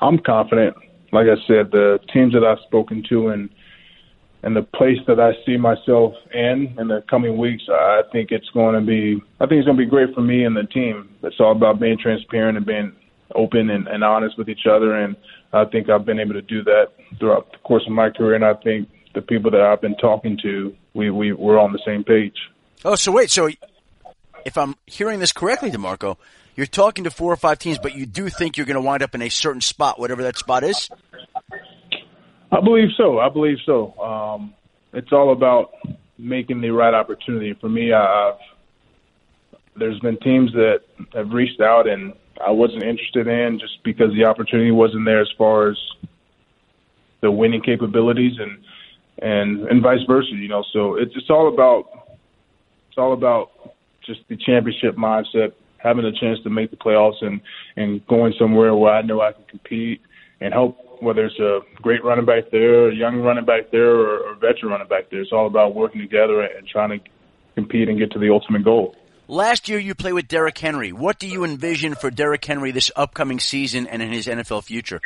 I'm 0.00 0.18
confident. 0.18 0.76
Like 1.12 1.26
I 1.26 1.36
said, 1.46 1.70
the 1.72 1.98
teams 2.12 2.32
that 2.34 2.44
I've 2.44 2.62
spoken 2.66 3.04
to 3.08 3.28
and 3.28 3.50
and 4.42 4.56
the 4.56 4.62
place 4.62 4.96
that 5.06 5.20
I 5.20 5.32
see 5.44 5.58
myself 5.58 6.14
in 6.32 6.74
in 6.78 6.88
the 6.88 7.04
coming 7.10 7.36
weeks, 7.36 7.64
I 7.68 8.02
think 8.10 8.30
it's 8.30 8.48
going 8.50 8.74
to 8.74 8.80
be 8.80 9.20
I 9.40 9.46
think 9.46 9.58
it's 9.58 9.66
going 9.66 9.76
to 9.76 9.84
be 9.84 9.90
great 9.90 10.14
for 10.14 10.22
me 10.22 10.44
and 10.44 10.56
the 10.56 10.64
team. 10.64 11.10
It's 11.22 11.36
all 11.40 11.52
about 11.52 11.80
being 11.80 11.98
transparent 11.98 12.56
and 12.56 12.64
being 12.64 12.92
open 13.34 13.70
and, 13.70 13.86
and 13.88 14.02
honest 14.02 14.38
with 14.38 14.48
each 14.48 14.66
other 14.66 14.94
and 14.94 15.16
I 15.52 15.64
think 15.64 15.90
I've 15.90 16.04
been 16.04 16.20
able 16.20 16.34
to 16.34 16.42
do 16.42 16.62
that 16.64 16.88
throughout 17.18 17.50
the 17.50 17.58
course 17.58 17.82
of 17.86 17.92
my 17.92 18.10
career, 18.10 18.34
and 18.34 18.44
I 18.44 18.54
think 18.54 18.88
the 19.14 19.22
people 19.22 19.50
that 19.50 19.60
I've 19.60 19.80
been 19.80 19.96
talking 19.96 20.38
to, 20.42 20.74
we 20.94 21.10
we 21.10 21.32
we're 21.32 21.58
on 21.58 21.72
the 21.72 21.80
same 21.84 22.04
page. 22.04 22.36
Oh, 22.84 22.94
so 22.94 23.12
wait, 23.12 23.30
so 23.30 23.48
if 24.44 24.56
I'm 24.56 24.74
hearing 24.86 25.20
this 25.20 25.32
correctly, 25.32 25.70
Demarco, 25.70 26.16
you're 26.56 26.66
talking 26.66 27.04
to 27.04 27.10
four 27.10 27.32
or 27.32 27.36
five 27.36 27.58
teams, 27.58 27.78
but 27.78 27.94
you 27.94 28.06
do 28.06 28.28
think 28.28 28.56
you're 28.56 28.66
going 28.66 28.76
to 28.76 28.80
wind 28.80 29.02
up 29.02 29.14
in 29.14 29.22
a 29.22 29.28
certain 29.28 29.60
spot, 29.60 29.98
whatever 29.98 30.22
that 30.22 30.38
spot 30.38 30.64
is. 30.64 30.88
I 32.52 32.60
believe 32.60 32.88
so. 32.96 33.18
I 33.18 33.28
believe 33.28 33.58
so. 33.64 33.98
Um, 34.00 34.54
it's 34.92 35.12
all 35.12 35.32
about 35.32 35.72
making 36.18 36.60
the 36.60 36.70
right 36.70 36.94
opportunity. 36.94 37.54
For 37.60 37.68
me, 37.68 37.92
I've 37.92 38.34
there's 39.76 39.98
been 40.00 40.18
teams 40.18 40.52
that 40.52 40.80
have 41.14 41.30
reached 41.30 41.60
out 41.60 41.88
and 41.88 42.12
I 42.44 42.50
wasn't 42.50 42.82
interested 42.82 43.26
in 43.26 43.58
just 43.58 43.82
because 43.84 44.12
the 44.14 44.24
opportunity 44.24 44.70
wasn't 44.70 45.04
there 45.04 45.20
as 45.20 45.30
far 45.36 45.70
as 45.70 45.76
the 47.20 47.30
winning 47.30 47.62
capabilities 47.62 48.32
and 48.38 48.58
and 49.20 49.66
and 49.68 49.82
vice 49.82 50.00
versa. 50.06 50.30
You 50.32 50.48
know, 50.48 50.64
so 50.72 50.96
it's 50.96 51.12
it's 51.14 51.30
all 51.30 51.48
about 51.48 52.08
it's 52.88 52.98
all 52.98 53.12
about 53.12 53.50
just 54.04 54.20
the 54.28 54.36
championship 54.36 54.96
mindset, 54.96 55.52
having 55.78 56.04
a 56.04 56.12
chance 56.12 56.38
to 56.42 56.50
make 56.50 56.70
the 56.70 56.76
playoffs 56.76 57.22
and 57.22 57.40
and 57.76 58.06
going 58.06 58.34
somewhere 58.38 58.74
where 58.74 58.92
I 58.92 59.02
know 59.02 59.20
I 59.20 59.32
can 59.32 59.44
compete 59.44 60.00
and 60.40 60.52
help. 60.52 60.78
Whether 61.00 61.24
it's 61.24 61.38
a 61.38 61.60
great 61.80 62.04
running 62.04 62.26
back 62.26 62.50
there, 62.52 62.90
a 62.90 62.94
young 62.94 63.20
running 63.20 63.46
back 63.46 63.70
there, 63.72 63.90
or, 63.90 64.32
a 64.32 64.34
veteran 64.34 64.70
running 64.70 64.88
back 64.88 65.08
there, 65.10 65.22
it's 65.22 65.32
all 65.32 65.46
about 65.46 65.74
working 65.74 66.02
together 66.02 66.42
and 66.42 66.68
trying 66.68 66.90
to 66.90 67.10
compete 67.54 67.88
and 67.88 67.98
get 67.98 68.12
to 68.12 68.18
the 68.18 68.28
ultimate 68.28 68.64
goal. 68.64 68.94
Last 69.26 69.68
year 69.68 69.78
you 69.78 69.94
played 69.94 70.14
with 70.14 70.26
Derrick 70.26 70.58
Henry. 70.58 70.92
What 70.92 71.20
do 71.20 71.28
you 71.28 71.44
envision 71.44 71.94
for 71.94 72.10
Derrick 72.10 72.44
Henry 72.44 72.72
this 72.72 72.90
upcoming 72.96 73.38
season 73.38 73.86
and 73.86 74.02
in 74.02 74.10
his 74.10 74.26
NFL 74.26 74.64
future? 74.64 75.00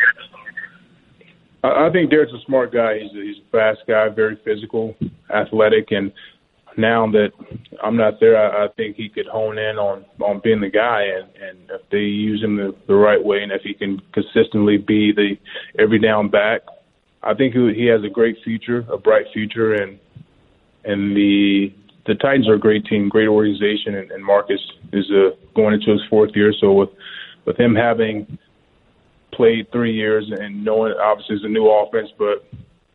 I 1.65 1.89
think 1.91 2.11
Derrick's 2.11 2.33
a 2.33 2.45
smart 2.45 2.73
guy. 2.73 2.99
He's 2.99 3.11
a, 3.13 3.23
he's 3.25 3.37
a 3.39 3.51
fast 3.51 3.81
guy, 3.89 4.09
very 4.11 4.39
physical, 4.45 4.95
athletic, 5.35 5.93
and 5.93 6.13
now 6.77 7.11
that 7.13 7.31
I'm 7.83 7.97
not 7.97 8.21
there, 8.21 8.37
I, 8.37 8.67
I 8.67 8.69
think 8.77 8.97
he 8.97 9.09
could 9.09 9.27
hone 9.27 9.59
in 9.59 9.79
on 9.79 10.05
on 10.21 10.41
being 10.45 10.61
the 10.61 10.69
guy, 10.69 11.03
and 11.03 11.29
and 11.43 11.59
if 11.71 11.81
they 11.91 11.99
use 11.99 12.43
him 12.43 12.57
the, 12.57 12.75
the 12.87 12.95
right 12.95 13.23
way, 13.23 13.43
and 13.43 13.51
if 13.51 13.63
he 13.63 13.73
can 13.75 14.01
consistently 14.13 14.77
be 14.77 15.13
the 15.13 15.37
every 15.79 15.99
down 15.99 16.29
back, 16.29 16.63
I 17.23 17.33
think 17.33 17.55
he, 17.55 17.73
he 17.75 17.87
has 17.87 18.03
a 18.05 18.11
great 18.11 18.37
future, 18.45 18.85
a 18.93 18.99
bright 18.99 19.27
future, 19.33 19.75
and 19.75 19.99
and 20.85 21.17
the 21.17 21.73
the 22.07 22.15
Titans 22.17 22.49
are 22.49 22.55
a 22.55 22.59
great 22.59 22.85
team, 22.85 23.09
great 23.09 23.29
organization, 23.29 23.95
and, 23.95 24.11
and 24.11 24.23
Marcus 24.23 24.61
is 24.93 25.11
uh, 25.11 25.31
going 25.55 25.73
into 25.73 25.93
his 25.93 26.03
fourth 26.11 26.33
year. 26.35 26.53
So 26.61 26.73
with 26.73 26.91
with 27.47 27.59
him 27.59 27.75
having 27.75 28.39
played 29.37 29.71
three 29.73 29.93
years 29.93 30.31
and 30.31 30.65
knowing 30.65 30.95
obviously 31.03 31.37
it's 31.37 31.45
a 31.45 31.49
new 31.49 31.69
offense, 31.69 32.11
but 32.19 32.47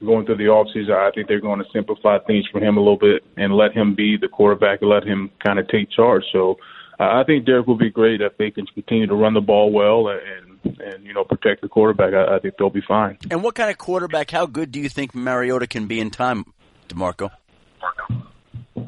going 0.05 0.25
through 0.25 0.37
the 0.37 0.45
offseason, 0.45 0.91
I 0.91 1.11
think 1.11 1.27
they're 1.27 1.41
going 1.41 1.59
to 1.59 1.65
simplify 1.73 2.19
things 2.19 2.47
for 2.51 2.59
him 2.59 2.77
a 2.77 2.79
little 2.79 2.97
bit 2.97 3.23
and 3.37 3.53
let 3.53 3.73
him 3.73 3.95
be 3.95 4.17
the 4.17 4.27
quarterback 4.27 4.81
and 4.81 4.89
let 4.89 5.03
him 5.03 5.29
kind 5.45 5.59
of 5.59 5.67
take 5.67 5.91
charge. 5.91 6.23
So 6.31 6.57
I 6.99 7.23
think 7.23 7.45
Derrick 7.45 7.67
will 7.67 7.77
be 7.77 7.89
great 7.89 8.21
if 8.21 8.37
they 8.37 8.51
can 8.51 8.65
continue 8.67 9.07
to 9.07 9.15
run 9.15 9.33
the 9.33 9.41
ball 9.41 9.71
well 9.71 10.09
and 10.09 10.49
and 10.63 11.05
you 11.05 11.13
know 11.13 11.23
protect 11.23 11.61
the 11.61 11.69
quarterback. 11.69 12.13
I, 12.13 12.35
I 12.35 12.39
think 12.39 12.55
they'll 12.57 12.69
be 12.69 12.83
fine. 12.85 13.17
And 13.31 13.43
what 13.43 13.55
kind 13.55 13.69
of 13.69 13.77
quarterback? 13.77 14.31
How 14.31 14.45
good 14.45 14.71
do 14.71 14.79
you 14.79 14.89
think 14.89 15.15
Mariota 15.15 15.67
can 15.67 15.87
be 15.87 15.99
in 15.99 16.09
time, 16.09 16.45
DeMarco? 16.89 17.31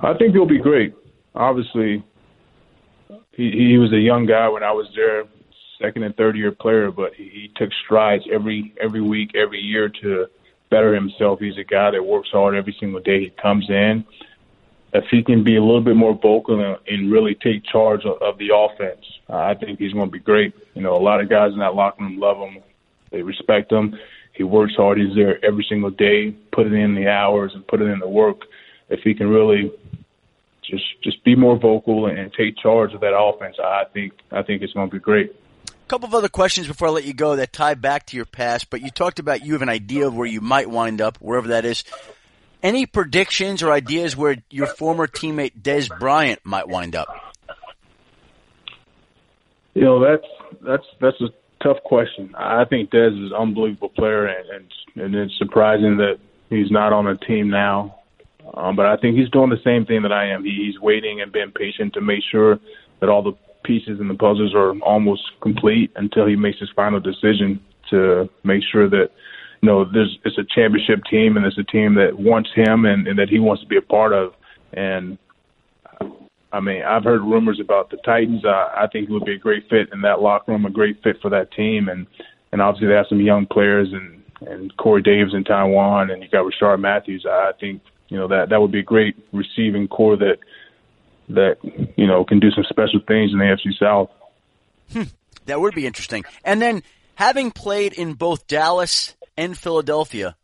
I 0.03 0.13
think 0.17 0.33
he'll 0.33 0.45
be 0.45 0.59
great. 0.59 0.93
Obviously, 1.35 2.03
he, 3.31 3.51
he 3.51 3.77
was 3.77 3.93
a 3.93 3.99
young 3.99 4.25
guy 4.25 4.49
when 4.49 4.63
I 4.63 4.71
was 4.71 4.87
there, 4.95 5.23
second 5.81 6.03
and 6.03 6.15
third 6.15 6.37
year 6.37 6.51
player, 6.51 6.91
but 6.91 7.13
he, 7.15 7.23
he 7.23 7.51
took 7.55 7.69
strides 7.85 8.23
every 8.31 8.73
every 8.79 9.01
week, 9.01 9.31
every 9.35 9.59
year 9.59 9.89
to 10.01 10.27
better 10.69 10.93
himself. 10.95 11.39
He's 11.39 11.57
a 11.57 11.63
guy 11.63 11.91
that 11.91 12.03
works 12.03 12.29
hard 12.31 12.55
every 12.55 12.75
single 12.79 13.01
day. 13.01 13.19
He 13.19 13.29
comes 13.41 13.69
in. 13.69 14.05
If 14.93 15.05
he 15.09 15.23
can 15.23 15.43
be 15.43 15.55
a 15.55 15.61
little 15.61 15.81
bit 15.81 15.95
more 15.95 16.13
vocal 16.13 16.59
and, 16.59 16.77
and 16.87 17.11
really 17.11 17.35
take 17.35 17.63
charge 17.65 18.03
of, 18.05 18.21
of 18.21 18.37
the 18.37 18.49
offense, 18.53 19.05
uh, 19.29 19.37
I 19.37 19.53
think 19.55 19.79
he's 19.79 19.93
going 19.93 20.07
to 20.07 20.11
be 20.11 20.19
great. 20.19 20.53
You 20.73 20.81
know, 20.81 20.95
a 20.95 20.99
lot 20.99 21.21
of 21.21 21.29
guys 21.29 21.53
in 21.53 21.59
that 21.59 21.75
locker 21.75 22.03
room 22.03 22.19
love 22.19 22.37
him. 22.37 22.61
They 23.09 23.21
respect 23.21 23.71
him. 23.71 23.97
He 24.33 24.43
works 24.43 24.75
hard. 24.75 24.97
He's 24.97 25.15
there 25.15 25.43
every 25.45 25.65
single 25.67 25.91
day, 25.91 26.31
put 26.51 26.67
it 26.67 26.73
in 26.73 26.95
the 26.95 27.07
hours 27.07 27.51
and 27.53 27.65
put 27.67 27.81
it 27.81 27.85
in 27.85 27.99
the 27.99 28.07
work. 28.07 28.41
If 28.89 29.01
he 29.01 29.13
can 29.13 29.29
really 29.29 29.71
just 30.63 30.83
just 31.03 31.23
be 31.23 31.35
more 31.35 31.57
vocal 31.57 32.07
and 32.07 32.31
take 32.33 32.57
charge 32.57 32.93
of 32.93 33.01
that 33.01 33.15
offense, 33.15 33.57
I 33.59 33.83
think 33.93 34.13
I 34.31 34.41
think 34.41 34.61
it's 34.61 34.73
going 34.73 34.89
to 34.89 34.93
be 34.93 34.99
great. 34.99 35.35
A 35.91 35.93
couple 35.93 36.07
of 36.07 36.15
other 36.15 36.29
questions 36.29 36.67
before 36.67 36.87
I 36.87 36.91
let 36.91 37.03
you 37.03 37.13
go 37.13 37.35
that 37.35 37.51
tie 37.51 37.73
back 37.73 38.05
to 38.05 38.15
your 38.15 38.23
past, 38.23 38.69
but 38.69 38.79
you 38.79 38.89
talked 38.91 39.19
about 39.19 39.45
you 39.45 39.51
have 39.51 39.61
an 39.61 39.67
idea 39.67 40.07
of 40.07 40.15
where 40.15 40.25
you 40.25 40.39
might 40.39 40.69
wind 40.69 41.01
up, 41.01 41.17
wherever 41.17 41.49
that 41.49 41.65
is. 41.65 41.83
Any 42.63 42.85
predictions 42.85 43.61
or 43.61 43.73
ideas 43.73 44.15
where 44.15 44.37
your 44.49 44.67
former 44.67 45.05
teammate 45.05 45.61
Dez 45.61 45.89
Bryant 45.99 46.39
might 46.45 46.69
wind 46.69 46.95
up? 46.95 47.09
You 49.73 49.81
know, 49.81 49.99
that's 49.99 50.61
that's 50.61 50.85
that's 51.01 51.19
a 51.19 51.27
tough 51.61 51.83
question. 51.83 52.33
I 52.37 52.63
think 52.63 52.89
Dez 52.91 53.09
is 53.09 53.33
an 53.33 53.37
unbelievable 53.37 53.89
player, 53.89 54.27
and 54.27 54.49
and, 54.95 55.03
and 55.03 55.15
it's 55.15 55.37
surprising 55.39 55.97
that 55.97 56.19
he's 56.49 56.71
not 56.71 56.93
on 56.93 57.03
the 57.03 57.15
team 57.27 57.49
now. 57.49 57.99
Um, 58.53 58.77
but 58.77 58.85
I 58.85 58.95
think 58.95 59.17
he's 59.17 59.29
doing 59.31 59.49
the 59.49 59.61
same 59.65 59.85
thing 59.85 60.03
that 60.03 60.13
I 60.13 60.29
am. 60.29 60.45
He, 60.45 60.71
he's 60.71 60.79
waiting 60.79 61.19
and 61.19 61.33
being 61.33 61.51
patient 61.51 61.95
to 61.95 62.01
make 62.01 62.23
sure 62.31 62.59
that 63.01 63.09
all 63.09 63.23
the 63.23 63.33
pieces 63.63 63.99
and 63.99 64.09
the 64.09 64.15
puzzles 64.15 64.53
are 64.55 64.77
almost 64.79 65.21
complete 65.41 65.91
until 65.95 66.25
he 66.27 66.35
makes 66.35 66.59
his 66.59 66.69
final 66.75 66.99
decision 66.99 67.59
to 67.89 68.29
make 68.43 68.63
sure 68.71 68.89
that 68.89 69.09
you 69.61 69.69
know 69.69 69.85
there's 69.91 70.17
it's 70.25 70.37
a 70.37 70.45
championship 70.55 70.99
team 71.09 71.37
and 71.37 71.45
it's 71.45 71.57
a 71.57 71.63
team 71.63 71.95
that 71.95 72.17
wants 72.17 72.49
him 72.55 72.85
and, 72.85 73.07
and 73.07 73.19
that 73.19 73.29
he 73.29 73.39
wants 73.39 73.61
to 73.61 73.67
be 73.67 73.77
a 73.77 73.81
part 73.81 74.13
of. 74.13 74.33
And 74.73 75.17
I 76.53 76.59
mean, 76.59 76.83
I've 76.83 77.03
heard 77.03 77.21
rumors 77.21 77.59
about 77.61 77.89
the 77.89 77.97
Titans. 77.97 78.43
Uh, 78.43 78.69
I 78.75 78.87
think 78.91 79.07
he 79.07 79.13
would 79.13 79.25
be 79.25 79.35
a 79.35 79.39
great 79.39 79.69
fit 79.69 79.89
in 79.93 80.01
that 80.01 80.21
locker 80.21 80.51
room, 80.51 80.65
a 80.65 80.69
great 80.69 81.01
fit 81.03 81.17
for 81.21 81.29
that 81.29 81.51
team, 81.51 81.87
and 81.89 82.07
and 82.51 82.61
obviously 82.61 82.87
they 82.87 82.95
have 82.95 83.05
some 83.09 83.21
young 83.21 83.45
players 83.45 83.89
and 83.91 84.21
and 84.49 84.75
Corey 84.77 85.01
Davis 85.01 85.33
in 85.33 85.43
Taywan, 85.43 86.11
and 86.11 86.23
you 86.23 86.29
got 86.29 86.45
Rishard 86.45 86.79
Matthews. 86.79 87.25
I 87.29 87.51
think 87.59 87.81
you 88.09 88.17
know 88.17 88.27
that 88.27 88.49
that 88.49 88.59
would 88.59 88.71
be 88.71 88.79
a 88.79 88.83
great 88.83 89.15
receiving 89.31 89.87
corps 89.87 90.17
that 90.17 90.37
that 91.35 91.57
you 91.97 92.07
know 92.07 92.23
can 92.23 92.39
do 92.39 92.51
some 92.51 92.63
special 92.69 92.99
things 93.07 93.31
in 93.31 93.39
the 93.39 93.45
AFC 93.45 93.77
South. 93.77 94.09
Hmm. 94.91 95.03
That 95.45 95.59
would 95.59 95.73
be 95.73 95.85
interesting. 95.85 96.23
And 96.43 96.61
then 96.61 96.83
having 97.15 97.51
played 97.51 97.93
in 97.93 98.13
both 98.13 98.47
Dallas 98.47 99.15
and 99.37 99.57
Philadelphia, 99.57 100.35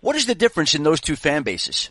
what 0.00 0.16
is 0.16 0.26
the 0.26 0.34
difference 0.34 0.74
in 0.74 0.82
those 0.82 1.00
two 1.00 1.16
fan 1.16 1.42
bases? 1.42 1.90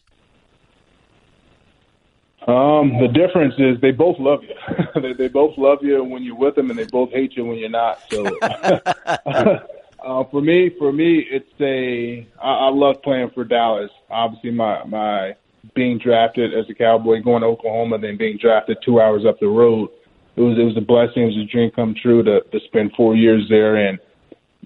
Um, 2.48 3.00
the 3.00 3.08
difference 3.08 3.56
is 3.58 3.82
they 3.82 3.92
both 3.92 4.20
love 4.20 4.42
you. 4.44 4.56
they, 5.02 5.14
they 5.14 5.28
both 5.28 5.58
love 5.58 5.80
you 5.82 6.04
when 6.04 6.24
you're 6.24 6.36
with 6.36 6.54
them, 6.56 6.70
and 6.70 6.78
they 6.78 6.86
both 6.86 7.12
hate 7.12 7.36
you 7.36 7.44
when 7.44 7.58
you're 7.58 7.70
not. 7.70 8.00
So, 8.12 8.24
uh, 8.42 10.24
for 10.26 10.42
me, 10.42 10.70
for 10.78 10.92
me, 10.92 11.26
it's 11.28 11.50
a 11.60 12.28
I, 12.40 12.68
I 12.68 12.70
love 12.70 13.02
playing 13.02 13.32
for 13.32 13.44
Dallas. 13.46 13.90
Obviously, 14.12 14.52
my 14.52 14.84
my 14.84 15.36
being 15.74 15.98
drafted 15.98 16.54
as 16.54 16.66
a 16.70 16.74
Cowboy, 16.74 17.22
going 17.22 17.42
to 17.42 17.48
Oklahoma, 17.48 17.98
then 17.98 18.18
being 18.18 18.38
drafted 18.40 18.78
two 18.84 19.00
hours 19.02 19.24
up 19.28 19.40
the 19.40 19.48
road. 19.48 19.90
It 20.36 20.42
was 20.42 20.58
it 20.58 20.64
was 20.64 20.78
a 20.78 20.82
blessing. 20.82 21.24
It 21.24 21.38
was 21.38 21.48
a 21.48 21.52
dream 21.52 21.72
come 21.72 21.96
true 22.02 22.24
to 22.24 22.42
to 22.42 22.60
spend 22.68 22.92
four 22.96 23.16
years 23.16 23.44
there, 23.50 23.76
and 23.76 24.00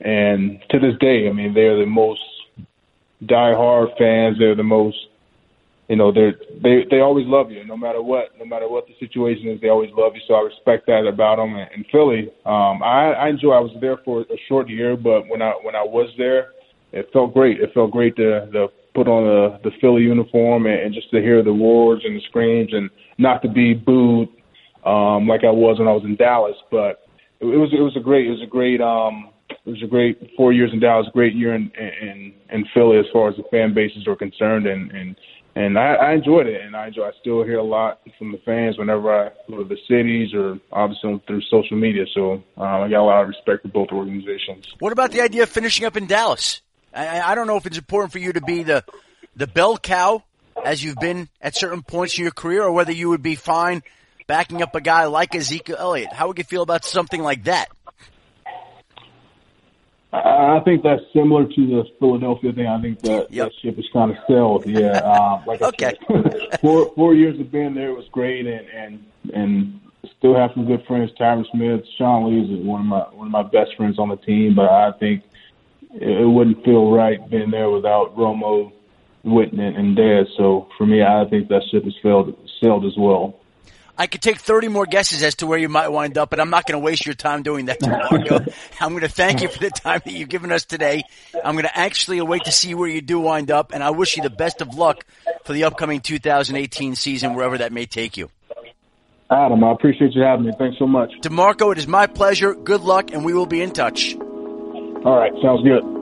and 0.01 0.59
to 0.69 0.79
this 0.79 0.95
day, 0.99 1.27
I 1.29 1.33
mean, 1.33 1.53
they're 1.53 1.77
the 1.77 1.85
most 1.85 2.21
diehard 3.23 3.97
fans. 3.97 4.37
They're 4.39 4.55
the 4.55 4.63
most 4.63 4.97
you 5.89 5.95
know, 5.95 6.11
they're 6.11 6.35
they 6.61 6.85
they 6.89 6.99
always 6.99 7.25
love 7.25 7.49
you, 7.49 7.65
no 7.65 7.75
matter 7.75 8.01
what, 8.01 8.37
no 8.37 8.45
matter 8.45 8.69
what 8.69 8.85
the 8.85 8.93
situation 8.99 9.49
is. 9.49 9.59
They 9.59 9.69
always 9.69 9.89
love 9.97 10.13
you, 10.13 10.21
so 10.27 10.35
I 10.35 10.41
respect 10.41 10.85
that 10.85 11.07
about 11.07 11.37
them. 11.37 11.55
And 11.55 11.83
Philly, 11.91 12.29
um, 12.45 12.83
I, 12.83 13.13
I 13.13 13.29
enjoy. 13.29 13.53
I 13.53 13.59
was 13.59 13.75
there 13.81 13.97
for 14.05 14.21
a 14.21 14.39
short 14.47 14.69
year, 14.69 14.95
but 14.95 15.27
when 15.27 15.41
I 15.41 15.53
when 15.63 15.75
I 15.75 15.81
was 15.81 16.07
there, 16.15 16.51
it 16.91 17.09
felt 17.11 17.33
great. 17.33 17.59
It 17.59 17.73
felt 17.73 17.89
great 17.89 18.15
to, 18.17 18.45
to 18.51 18.67
put 18.99 19.07
on 19.07 19.23
the 19.63 19.71
Philly 19.79 20.01
uniform 20.01 20.65
and, 20.65 20.77
and 20.77 20.93
just 20.93 21.09
to 21.11 21.21
hear 21.21 21.41
the 21.41 21.51
roars 21.51 22.01
and 22.03 22.17
the 22.17 22.21
screams, 22.27 22.73
and 22.73 22.89
not 23.17 23.41
to 23.43 23.47
be 23.47 23.73
booed 23.73 24.27
um, 24.83 25.25
like 25.25 25.45
I 25.45 25.51
was 25.51 25.79
when 25.79 25.87
I 25.87 25.93
was 25.93 26.03
in 26.03 26.17
Dallas. 26.17 26.57
But 26.69 27.07
it, 27.39 27.45
it 27.45 27.57
was 27.57 27.69
it 27.71 27.81
was 27.81 27.95
a 27.95 28.01
great 28.01 28.27
it 28.27 28.31
was 28.31 28.43
a 28.43 28.51
great 28.57 28.81
um, 28.81 29.29
it 29.49 29.69
was 29.69 29.81
a 29.83 29.87
great 29.87 30.19
four 30.35 30.51
years 30.51 30.71
in 30.73 30.81
Dallas, 30.81 31.07
great 31.13 31.33
year 31.33 31.55
in 31.55 31.71
in 31.77 32.33
in 32.51 32.65
Philly 32.73 32.97
as 32.97 33.05
far 33.13 33.29
as 33.29 33.37
the 33.37 33.43
fan 33.49 33.73
bases 33.73 34.05
are 34.05 34.17
concerned, 34.17 34.67
and 34.67 34.91
and 34.91 35.15
and 35.55 35.79
I, 35.79 35.93
I 35.93 36.13
enjoyed 36.13 36.47
it, 36.47 36.61
and 36.61 36.75
I 36.75 36.87
enjoy. 36.87 37.03
I 37.03 37.11
still 37.21 37.43
hear 37.43 37.59
a 37.59 37.63
lot 37.63 38.01
from 38.17 38.33
the 38.33 38.39
fans 38.39 38.77
whenever 38.77 39.07
I 39.13 39.29
go 39.49 39.63
to 39.63 39.63
the 39.63 39.79
cities, 39.87 40.33
or 40.33 40.59
obviously 40.73 41.23
through 41.25 41.41
social 41.49 41.77
media. 41.77 42.03
So 42.13 42.33
um, 42.57 42.83
I 42.83 42.89
got 42.89 43.01
a 43.01 43.07
lot 43.07 43.21
of 43.21 43.29
respect 43.29 43.61
for 43.61 43.69
both 43.69 43.89
organizations. 43.93 44.67
What 44.79 44.91
about 44.91 45.11
the 45.11 45.21
idea 45.21 45.43
of 45.43 45.49
finishing 45.49 45.85
up 45.85 45.95
in 45.95 46.05
Dallas? 46.05 46.61
I, 46.93 47.21
I 47.21 47.35
don't 47.35 47.47
know 47.47 47.57
if 47.57 47.65
it's 47.65 47.77
important 47.77 48.11
for 48.11 48.19
you 48.19 48.33
to 48.33 48.41
be 48.41 48.63
the 48.63 48.83
the 49.35 49.47
bell 49.47 49.77
cow 49.77 50.23
as 50.63 50.83
you've 50.83 50.97
been 50.97 51.29
at 51.41 51.55
certain 51.55 51.81
points 51.81 52.17
in 52.17 52.23
your 52.23 52.31
career, 52.31 52.63
or 52.63 52.71
whether 52.71 52.91
you 52.91 53.09
would 53.09 53.23
be 53.23 53.35
fine 53.35 53.83
backing 54.27 54.61
up 54.61 54.75
a 54.75 54.81
guy 54.81 55.05
like 55.05 55.33
Ezekiel 55.35 55.77
Elliott. 55.79 56.13
How 56.13 56.27
would 56.27 56.37
you 56.37 56.43
feel 56.43 56.61
about 56.61 56.85
something 56.85 57.21
like 57.21 57.45
that? 57.45 57.69
I 60.11 60.59
think 60.65 60.81
that's 60.81 61.03
similar 61.13 61.45
to 61.45 61.67
the 61.67 61.83
Philadelphia 61.99 62.51
thing. 62.51 62.65
I 62.65 62.81
think 62.81 62.99
that 63.01 63.31
yep. 63.31 63.47
that 63.47 63.51
ship 63.61 63.77
is 63.77 63.85
kind 63.93 64.09
of 64.09 64.17
sailed. 64.27 64.65
Yeah, 64.65 64.97
um, 64.97 65.43
like 65.45 65.61
okay. 65.61 65.93
said, 66.07 66.59
four 66.61 66.91
four 66.95 67.13
years 67.13 67.39
of 67.39 67.51
being 67.51 67.75
there 67.75 67.93
was 67.93 68.05
great, 68.11 68.47
and 68.47 68.67
and 68.69 69.05
and 69.33 69.79
still 70.17 70.35
have 70.35 70.49
some 70.55 70.65
good 70.65 70.83
friends. 70.87 71.11
Tyron 71.19 71.45
Smith, 71.51 71.81
Sean 71.97 72.25
Lee 72.25 72.41
is 72.41 72.65
one 72.65 72.81
of 72.81 72.87
my 72.87 73.01
one 73.11 73.27
of 73.27 73.31
my 73.31 73.43
best 73.43 73.75
friends 73.77 73.99
on 73.99 74.09
the 74.09 74.15
team. 74.17 74.55
But 74.55 74.69
I 74.71 74.91
think 74.93 75.23
it, 75.93 76.21
it 76.21 76.27
wouldn't 76.27 76.63
feel 76.63 76.91
right 76.91 77.17
being 77.29 77.51
there 77.51 77.69
without 77.69 78.15
Romo, 78.15 78.71
Witten, 79.25 79.59
and 79.59 79.97
Dez. 79.97 80.25
So 80.37 80.67
for 80.77 80.85
me, 80.85 81.01
I 81.03 81.25
think 81.29 81.47
that 81.49 81.61
ship 81.71 81.83
has 81.83 81.93
sailed 82.01 82.35
sailed 82.61 82.85
as 82.85 82.93
well. 82.97 83.39
I 83.99 84.07
could 84.07 84.21
take 84.21 84.39
30 84.39 84.69
more 84.69 84.85
guesses 84.85 85.23
as 85.23 85.35
to 85.35 85.45
where 85.45 85.59
you 85.59 85.67
might 85.67 85.89
wind 85.89 86.17
up, 86.17 86.29
but 86.29 86.39
I'm 86.39 86.49
not 86.49 86.65
going 86.65 86.79
to 86.79 86.85
waste 86.85 87.05
your 87.05 87.15
time 87.15 87.43
doing 87.43 87.65
that, 87.65 87.81
Marco. 87.81 88.45
I'm 88.79 88.91
going 88.91 89.01
to 89.01 89.09
thank 89.09 89.41
you 89.41 89.49
for 89.49 89.59
the 89.59 89.71
time 89.71 89.99
that 90.05 90.13
you've 90.13 90.29
given 90.29 90.53
us 90.53 90.63
today. 90.63 91.03
I'm 91.43 91.55
going 91.55 91.65
to 91.65 91.77
actually 91.77 92.21
wait 92.21 92.45
to 92.45 92.51
see 92.53 92.73
where 92.73 92.87
you 92.87 93.01
do 93.01 93.19
wind 93.19 93.51
up, 93.51 93.73
and 93.73 93.83
I 93.83 93.89
wish 93.89 94.15
you 94.15 94.23
the 94.23 94.29
best 94.29 94.61
of 94.61 94.73
luck 94.73 95.05
for 95.43 95.51
the 95.51 95.65
upcoming 95.65 95.99
2018 95.99 96.95
season, 96.95 97.33
wherever 97.33 97.57
that 97.57 97.73
may 97.73 97.85
take 97.85 98.15
you. 98.15 98.29
Adam, 99.29 99.65
I 99.65 99.73
appreciate 99.73 100.13
you 100.13 100.21
having 100.21 100.45
me. 100.45 100.53
Thanks 100.57 100.79
so 100.79 100.87
much. 100.87 101.11
DeMarco, 101.21 101.73
it 101.73 101.77
is 101.77 101.87
my 101.87 102.07
pleasure. 102.07 102.55
Good 102.55 102.81
luck, 102.81 103.11
and 103.11 103.25
we 103.25 103.33
will 103.33 103.47
be 103.47 103.61
in 103.61 103.71
touch. 103.71 104.15
All 105.05 105.17
right, 105.17 105.31
sounds 105.41 105.63
good. 105.63 105.98